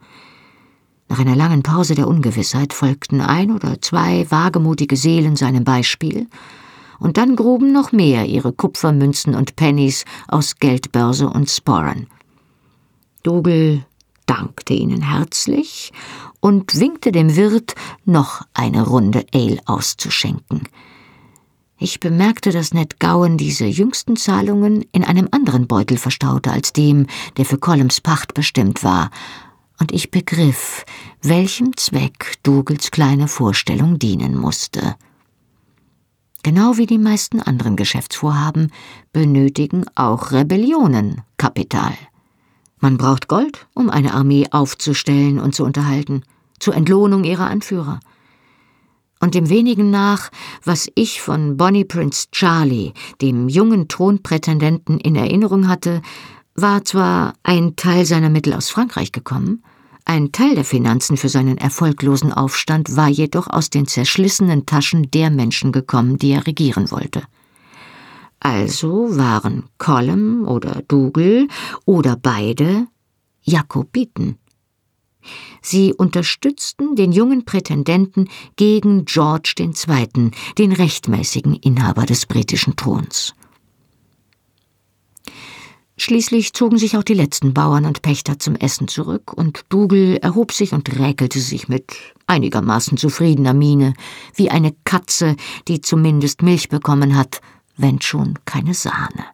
[1.08, 6.28] Nach einer langen Pause der Ungewissheit folgten ein oder zwei wagemutige Seelen seinem Beispiel,
[7.00, 12.06] und dann gruben noch mehr ihre Kupfermünzen und Pennies aus Geldbörse und Sporen.
[13.24, 13.84] Dougal
[14.26, 15.92] dankte ihnen herzlich
[16.38, 20.68] und winkte dem Wirt, noch eine Runde Ale auszuschenken–
[21.80, 27.06] ich bemerkte, dass Ned Gowan diese jüngsten Zahlungen in einem anderen Beutel verstaute als dem,
[27.38, 29.10] der für Columns Pacht bestimmt war,
[29.80, 30.84] und ich begriff,
[31.22, 34.94] welchem Zweck Dougals kleine Vorstellung dienen musste.
[36.42, 38.70] Genau wie die meisten anderen Geschäftsvorhaben
[39.14, 41.94] benötigen auch Rebellionen Kapital.
[42.78, 46.24] Man braucht Gold, um eine Armee aufzustellen und zu unterhalten,
[46.58, 48.00] zur Entlohnung ihrer Anführer.
[49.20, 50.30] Und dem wenigen nach,
[50.64, 56.00] was ich von Bonnie Prince Charlie, dem jungen Thronprätendenten, in Erinnerung hatte,
[56.54, 59.62] war zwar ein Teil seiner Mittel aus Frankreich gekommen,
[60.04, 65.30] ein Teil der Finanzen für seinen erfolglosen Aufstand war jedoch aus den zerschlissenen Taschen der
[65.30, 67.22] Menschen gekommen, die er regieren wollte.
[68.40, 71.46] Also waren Colum oder Dougal
[71.84, 72.86] oder beide
[73.42, 74.38] Jakobiten.
[75.62, 83.34] Sie unterstützten den jungen Prätendenten gegen George II., den rechtmäßigen Inhaber des britischen Throns.
[86.02, 90.50] Schließlich zogen sich auch die letzten Bauern und Pächter zum Essen zurück, und Dougal erhob
[90.50, 91.92] sich und räkelte sich mit
[92.26, 93.92] einigermaßen zufriedener Miene,
[94.34, 95.36] wie eine Katze,
[95.68, 97.42] die zumindest Milch bekommen hat,
[97.76, 99.26] wenn schon keine Sahne.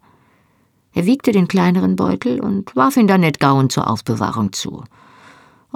[0.92, 4.82] Er wiegte den kleineren Beutel und warf ihn dann Ned Gowan zur Aufbewahrung zu.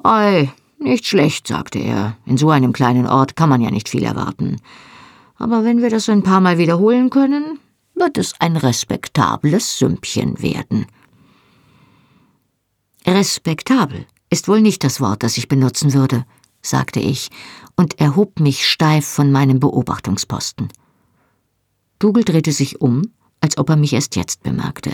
[0.02, 2.16] Ei, nicht schlecht, sagte er.
[2.26, 4.56] In so einem kleinen Ort kann man ja nicht viel erwarten.
[5.36, 7.58] Aber wenn wir das ein paar Mal wiederholen können,
[7.94, 10.86] wird es ein respektables Sümpchen werden.
[13.06, 16.24] Respektabel ist wohl nicht das Wort, das ich benutzen würde,
[16.62, 17.30] sagte ich
[17.76, 20.68] und erhob mich steif von meinem Beobachtungsposten.
[21.98, 23.02] Dougal drehte sich um,
[23.40, 24.92] als ob er mich erst jetzt bemerkte.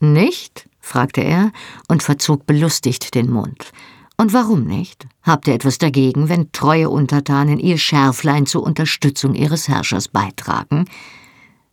[0.00, 0.68] Nicht?
[0.80, 1.52] fragte er
[1.88, 3.72] und verzog belustigt den Mund.
[4.16, 5.06] Und warum nicht?
[5.22, 10.84] Habt ihr etwas dagegen, wenn treue Untertanen ihr Schärflein zur Unterstützung ihres Herrschers beitragen?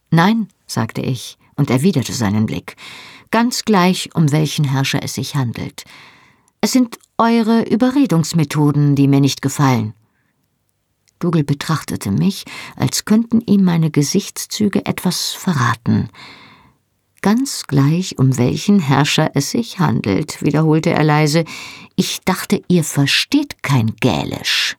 [0.10, 2.76] Nein, sagte ich und erwiderte seinen Blick,
[3.30, 5.84] ganz gleich, um welchen Herrscher es sich handelt.
[6.62, 9.94] Es sind eure Überredungsmethoden, die mir nicht gefallen.
[11.20, 16.10] Dougal betrachtete mich, als könnten ihm meine Gesichtszüge etwas verraten.
[17.22, 21.46] Ganz gleich, um welchen Herrscher es sich handelt, wiederholte er leise,
[21.96, 24.76] ich dachte, ihr versteht kein Gälisch.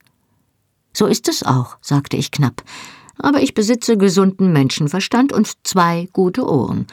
[0.92, 2.64] So ist es auch, sagte ich knapp,
[3.16, 6.88] aber ich besitze gesunden Menschenverstand und zwei gute Ohren.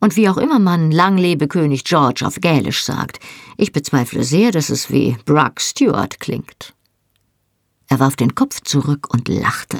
[0.00, 3.20] Und wie auch immer man Lang lebe König George auf Gälisch sagt,
[3.56, 6.74] ich bezweifle sehr, dass es wie Brooke Stewart klingt.
[7.88, 9.78] Er warf den Kopf zurück und lachte.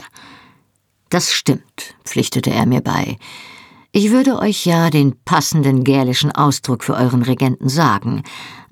[1.10, 3.18] Das stimmt, pflichtete er mir bei.
[3.93, 8.22] Ich würde euch ja den passenden gälischen Ausdruck für euren Regenten sagen,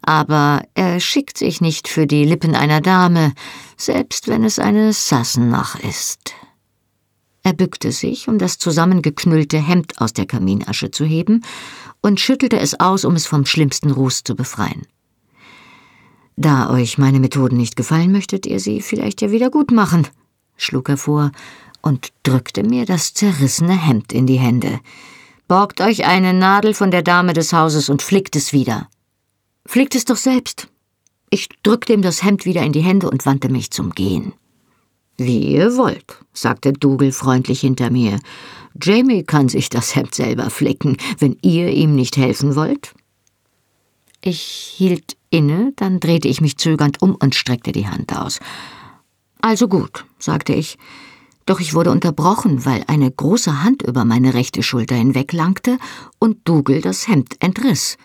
[0.02, 3.32] aber er schickt sich nicht für die Lippen einer Dame,
[3.76, 6.34] selbst wenn es eine Sassenach ist.
[7.42, 11.44] Er bückte sich, um das zusammengeknüllte Hemd aus der Kaminasche zu heben,
[12.02, 14.86] und schüttelte es aus, um es vom schlimmsten Ruß zu befreien.
[16.36, 20.06] Da euch meine Methoden nicht gefallen, möchtet ihr sie vielleicht ja wieder gut machen,
[20.56, 21.32] schlug er vor
[21.86, 24.80] und drückte mir das zerrissene Hemd in die Hände.
[25.46, 28.88] Borgt euch eine Nadel von der Dame des Hauses und flickt es wieder.
[29.64, 30.66] Flickt es doch selbst.
[31.30, 34.32] Ich drückte ihm das Hemd wieder in die Hände und wandte mich zum Gehen.
[35.16, 38.18] Wie ihr wollt, sagte Dougal freundlich hinter mir.
[38.82, 42.94] Jamie kann sich das Hemd selber flicken, wenn ihr ihm nicht helfen wollt.
[44.22, 44.40] Ich
[44.76, 48.40] hielt inne, dann drehte ich mich zögernd um und streckte die Hand aus.
[49.40, 50.78] Also gut, sagte ich.
[51.46, 55.78] Doch ich wurde unterbrochen, weil eine große Hand über meine rechte Schulter hinweglangte
[56.18, 57.96] und Dougal das Hemd entriss.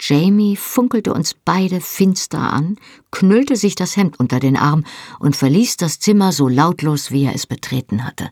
[0.00, 2.76] Jamie funkelte uns beide finster an,
[3.10, 4.84] knüllte sich das Hemd unter den Arm
[5.18, 8.30] und verließ das Zimmer so lautlos, wie er es betreten hatte.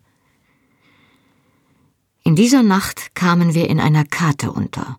[2.22, 4.98] In dieser Nacht kamen wir in einer Karte unter,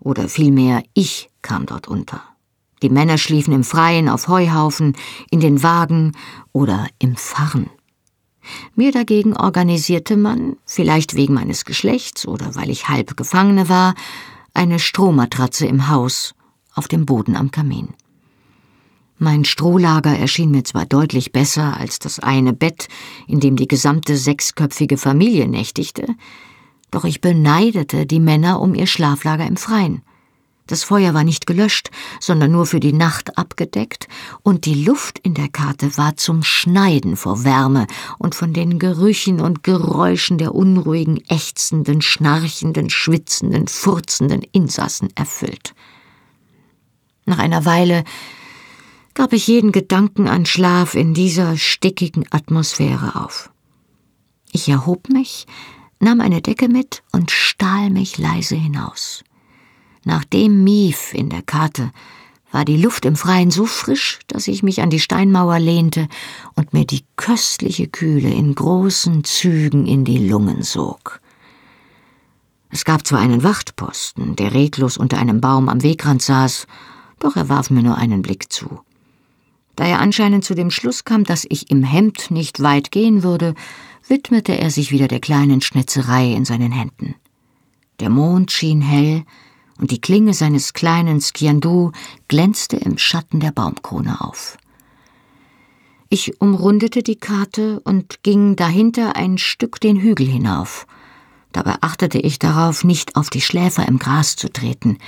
[0.00, 2.22] oder vielmehr ich kam dort unter.
[2.82, 4.96] Die Männer schliefen im Freien auf Heuhaufen,
[5.30, 6.12] in den Wagen
[6.52, 7.70] oder im Farn.
[8.74, 13.94] Mir dagegen organisierte man, vielleicht wegen meines Geschlechts oder weil ich halb Gefangene war,
[14.54, 16.34] eine Strohmatratze im Haus,
[16.74, 17.94] auf dem Boden am Kamin.
[19.18, 22.88] Mein Strohlager erschien mir zwar deutlich besser als das eine Bett,
[23.26, 26.06] in dem die gesamte sechsköpfige Familie nächtigte,
[26.90, 30.02] doch ich beneidete die Männer um ihr Schlaflager im Freien.
[30.68, 31.90] Das Feuer war nicht gelöscht,
[32.20, 34.06] sondern nur für die Nacht abgedeckt,
[34.42, 37.86] und die Luft in der Karte war zum Schneiden vor Wärme
[38.18, 45.74] und von den Gerüchen und Geräuschen der unruhigen, ächzenden, schnarchenden, schwitzenden, furzenden Insassen erfüllt.
[47.24, 48.04] Nach einer Weile
[49.14, 53.50] gab ich jeden Gedanken an Schlaf in dieser stickigen Atmosphäre auf.
[54.52, 55.46] Ich erhob mich,
[55.98, 59.24] nahm eine Decke mit und stahl mich leise hinaus.
[60.08, 61.92] Nach dem Mief in der Karte
[62.50, 66.08] war die Luft im Freien so frisch, dass ich mich an die Steinmauer lehnte
[66.54, 71.20] und mir die köstliche Kühle in großen Zügen in die Lungen sog.
[72.70, 76.66] Es gab zwar einen Wachtposten, der reglos unter einem Baum am Wegrand saß,
[77.18, 78.80] doch er warf mir nur einen Blick zu.
[79.76, 83.54] Da er anscheinend zu dem Schluss kam, dass ich im Hemd nicht weit gehen würde,
[84.06, 87.14] widmete er sich wieder der kleinen Schnitzerei in seinen Händen.
[88.00, 89.26] Der Mond schien hell,
[89.78, 91.92] und die Klinge seines kleinen Skiandu
[92.28, 94.58] glänzte im Schatten der Baumkrone auf.
[96.10, 100.86] Ich umrundete die Karte und ging dahinter ein Stück den Hügel hinauf.
[101.52, 104.98] Dabei achtete ich darauf, nicht auf die Schläfer im Gras zu treten.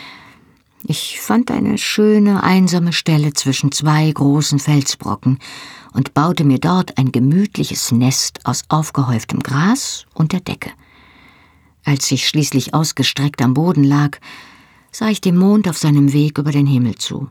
[0.84, 5.38] Ich fand eine schöne, einsame Stelle zwischen zwei großen Felsbrocken
[5.92, 10.70] und baute mir dort ein gemütliches Nest aus aufgehäuftem Gras und der Decke.
[11.84, 14.18] Als ich schließlich ausgestreckt am Boden lag,
[14.92, 17.28] sah ich dem Mond auf seinem Weg über den Himmel zu.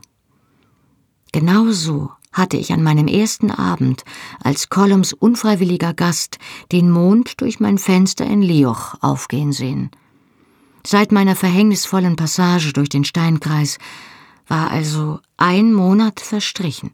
[1.32, 4.04] Genauso hatte ich an meinem ersten Abend
[4.42, 6.38] als Columns unfreiwilliger Gast
[6.72, 9.90] den Mond durch mein Fenster in Lioch aufgehen sehen.
[10.86, 13.78] Seit meiner verhängnisvollen Passage durch den Steinkreis
[14.46, 16.92] war also ein Monat verstrichen.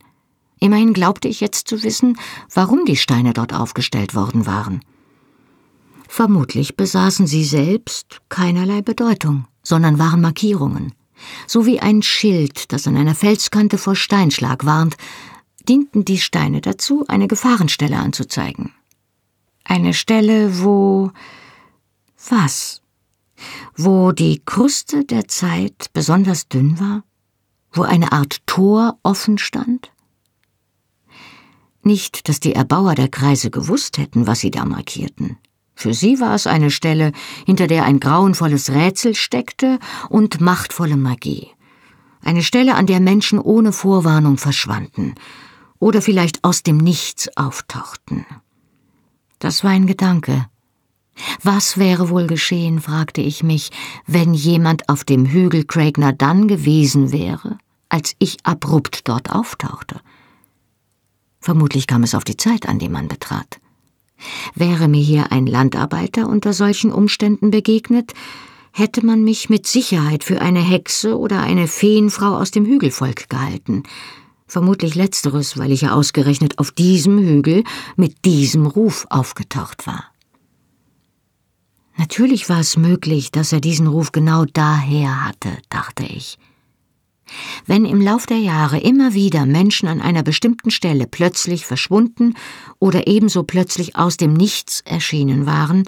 [0.58, 2.18] Immerhin glaubte ich jetzt zu wissen,
[2.52, 4.80] warum die Steine dort aufgestellt worden waren.
[6.08, 10.92] Vermutlich besaßen sie selbst keinerlei Bedeutung, sondern waren Markierungen.
[11.48, 14.96] So wie ein Schild, das an einer Felskante vor Steinschlag warnt,
[15.68, 18.72] dienten die Steine dazu, eine Gefahrenstelle anzuzeigen.
[19.64, 21.10] Eine Stelle, wo
[22.28, 22.80] was?
[23.76, 27.02] Wo die Kruste der Zeit besonders dünn war?
[27.72, 29.90] Wo eine Art Tor offen stand?
[31.82, 35.38] Nicht, dass die Erbauer der Kreise gewusst hätten, was sie da markierten.
[35.76, 37.12] Für sie war es eine Stelle,
[37.44, 41.48] hinter der ein grauenvolles Rätsel steckte und machtvolle Magie.
[42.22, 45.14] Eine Stelle, an der Menschen ohne Vorwarnung verschwanden
[45.78, 48.24] oder vielleicht aus dem Nichts auftauchten.
[49.38, 50.46] Das war ein Gedanke.
[51.42, 53.70] Was wäre wohl geschehen, fragte ich mich,
[54.06, 57.58] wenn jemand auf dem Hügel Craigner dann gewesen wäre,
[57.90, 60.00] als ich abrupt dort auftauchte?
[61.38, 63.60] Vermutlich kam es auf die Zeit an, die man betrat.
[64.54, 68.12] Wäre mir hier ein Landarbeiter unter solchen Umständen begegnet,
[68.72, 73.84] hätte man mich mit Sicherheit für eine Hexe oder eine Feenfrau aus dem Hügelvolk gehalten.
[74.46, 77.64] Vermutlich letzteres, weil ich ja ausgerechnet auf diesem Hügel
[77.96, 80.04] mit diesem Ruf aufgetaucht war.
[81.96, 86.38] Natürlich war es möglich, dass er diesen Ruf genau daher hatte, dachte ich.
[87.66, 92.34] Wenn im Lauf der Jahre immer wieder Menschen an einer bestimmten Stelle plötzlich verschwunden
[92.78, 95.84] oder ebenso plötzlich aus dem Nichts erschienen waren,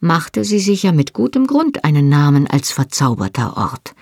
[0.00, 3.94] machte sie sich ja mit gutem Grund einen Namen als verzauberter Ort.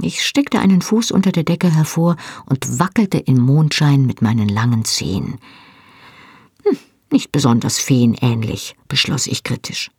[0.00, 2.16] Ich steckte einen Fuß unter der Decke hervor
[2.46, 5.38] und wackelte im Mondschein mit meinen langen Zehen.
[6.64, 6.78] Hm,
[7.10, 9.90] nicht besonders feenähnlich, beschloss ich kritisch.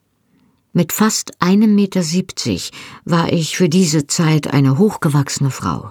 [0.77, 2.71] Mit fast einem Meter siebzig
[3.03, 5.89] war ich für diese Zeit eine hochgewachsene Frau,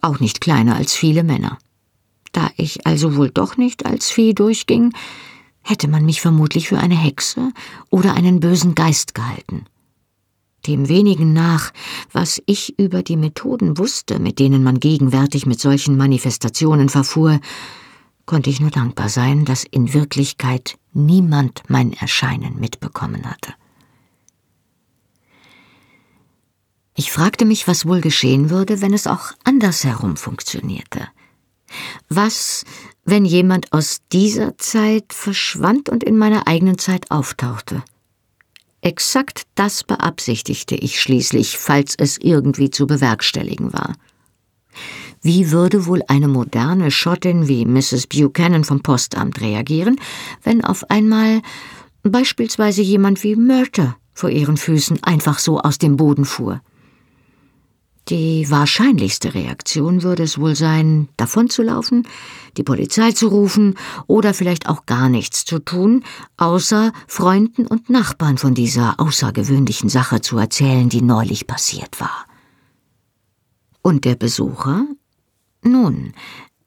[0.00, 1.58] auch nicht kleiner als viele Männer.
[2.32, 4.94] Da ich also wohl doch nicht als Vieh durchging,
[5.60, 7.52] hätte man mich vermutlich für eine Hexe
[7.90, 9.66] oder einen bösen Geist gehalten.
[10.66, 11.70] Dem wenigen nach,
[12.10, 17.38] was ich über die Methoden wusste, mit denen man gegenwärtig mit solchen Manifestationen verfuhr,
[18.24, 23.52] konnte ich nur dankbar sein, dass in Wirklichkeit niemand mein Erscheinen mitbekommen hatte.
[26.94, 31.08] Ich fragte mich, was wohl geschehen würde, wenn es auch andersherum funktionierte.
[32.08, 32.64] Was,
[33.04, 37.82] wenn jemand aus dieser Zeit verschwand und in meiner eigenen Zeit auftauchte?
[38.82, 43.94] Exakt das beabsichtigte ich schließlich, falls es irgendwie zu bewerkstelligen war.
[45.22, 48.08] Wie würde wohl eine moderne Schottin wie Mrs.
[48.08, 50.00] Buchanan vom Postamt reagieren,
[50.42, 51.42] wenn auf einmal
[52.02, 56.60] beispielsweise jemand wie Murter vor ihren Füßen einfach so aus dem Boden fuhr?
[58.08, 62.06] Die wahrscheinlichste Reaktion würde es wohl sein, davonzulaufen,
[62.56, 63.78] die Polizei zu rufen
[64.08, 66.02] oder vielleicht auch gar nichts zu tun,
[66.36, 72.26] außer Freunden und Nachbarn von dieser außergewöhnlichen Sache zu erzählen, die neulich passiert war.
[73.82, 74.84] Und der Besucher?
[75.62, 76.12] Nun,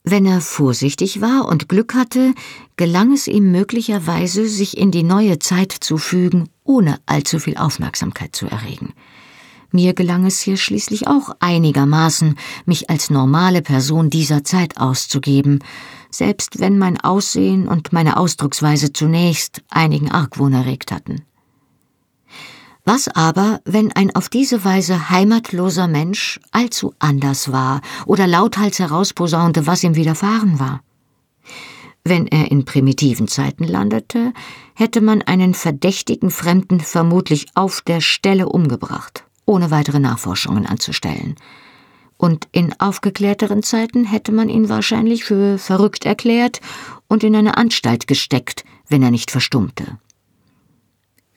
[0.04, 2.34] wenn er vorsichtig war und Glück hatte,
[2.78, 8.36] gelang es ihm möglicherweise, sich in die neue Zeit zu fügen, ohne allzu viel Aufmerksamkeit
[8.36, 8.94] zu erregen.
[9.72, 12.36] Mir gelang es hier schließlich auch einigermaßen,
[12.66, 15.60] mich als normale Person dieser Zeit auszugeben,
[16.10, 21.24] selbst wenn mein Aussehen und meine Ausdrucksweise zunächst einigen Argwohn erregt hatten.
[22.86, 29.66] Was aber, wenn ein auf diese Weise heimatloser Mensch allzu anders war oder lauthals herausposaunte,
[29.66, 30.82] was ihm widerfahren war?
[32.04, 34.32] Wenn er in primitiven Zeiten landete,
[34.76, 41.36] hätte man einen verdächtigen Fremden vermutlich auf der Stelle umgebracht ohne weitere Nachforschungen anzustellen.
[42.18, 46.62] Und in aufgeklärteren Zeiten hätte man ihn wahrscheinlich für verrückt erklärt
[47.08, 50.00] und in eine Anstalt gesteckt, wenn er nicht verstummte.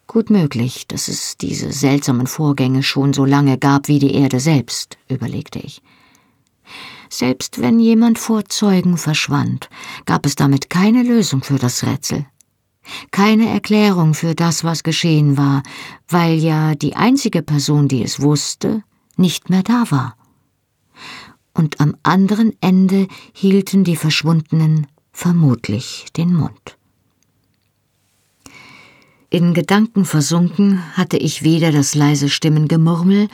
[0.06, 4.96] Gut möglich, dass es diese seltsamen Vorgänge schon so lange gab wie die Erde selbst,
[5.08, 5.82] überlegte ich.
[7.10, 9.68] Selbst wenn jemand vor Zeugen verschwand,
[10.06, 12.26] gab es damit keine Lösung für das Rätsel.
[13.10, 15.62] Keine Erklärung für das, was geschehen war,
[16.08, 18.82] weil ja die einzige Person, die es wusste,
[19.16, 20.16] nicht mehr da war.
[21.54, 26.78] Und am anderen Ende hielten die Verschwundenen vermutlich den Mund.
[29.30, 33.28] In Gedanken versunken hatte ich weder das leise Stimmengemurmel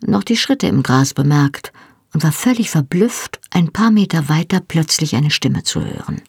[0.00, 1.72] noch die Schritte im Gras bemerkt
[2.14, 6.22] und war völlig verblüfft, ein paar Meter weiter plötzlich eine Stimme zu hören.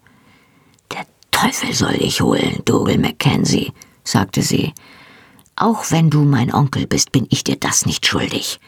[1.36, 3.74] Teufel soll dich holen, Dougal Mackenzie,
[4.06, 4.74] sagte sie.
[5.58, 8.62] Auch wenn du mein Onkel bist, bin ich dir das nicht schuldig.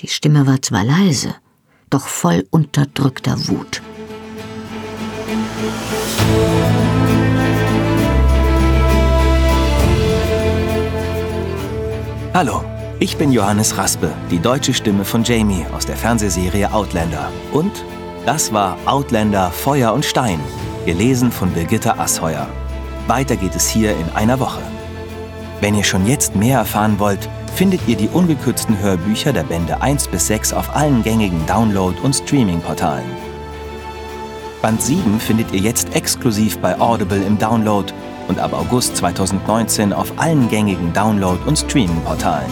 [0.00, 1.36] Die Stimme war zwar leise,
[1.88, 3.80] doch voll unterdrückter Wut.
[12.34, 12.64] Hallo,
[12.98, 17.30] ich bin Johannes Raspe, die deutsche Stimme von Jamie aus der Fernsehserie Outlander.
[17.52, 17.84] Und
[18.26, 20.40] das war Outlander Feuer und Stein,
[20.86, 22.46] gelesen von Birgitta Asheuer.
[23.08, 24.62] Weiter geht es hier in einer Woche.
[25.60, 30.08] Wenn ihr schon jetzt mehr erfahren wollt, findet ihr die ungekürzten Hörbücher der Bände 1
[30.08, 33.04] bis 6 auf allen gängigen Download- und Streaming-Portalen.
[34.62, 37.92] Band 7 findet ihr jetzt exklusiv bei Audible im Download
[38.28, 42.50] und ab August 2019 auf allen gängigen Download- und Streaming-Portalen.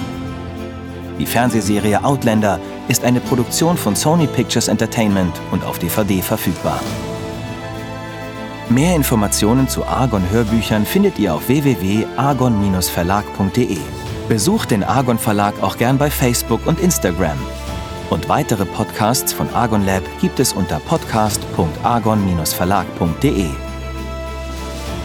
[1.19, 2.59] Die Fernsehserie Outlander
[2.89, 6.81] ist eine Produktion von Sony Pictures Entertainment und auf DVD verfügbar.
[8.71, 13.77] Mehr Informationen zu Argon Hörbüchern findet ihr auf www.argon-verlag.de.
[14.29, 17.37] Besucht den Argon Verlag auch gern bei Facebook und Instagram.
[18.09, 23.51] Und weitere Podcasts von Argon Lab gibt es unter podcast.argon-verlag.de.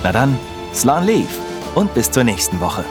[0.04, 0.40] Na dann,
[0.74, 1.30] Slan Leaf
[1.76, 2.84] und bis zur nächsten Woche.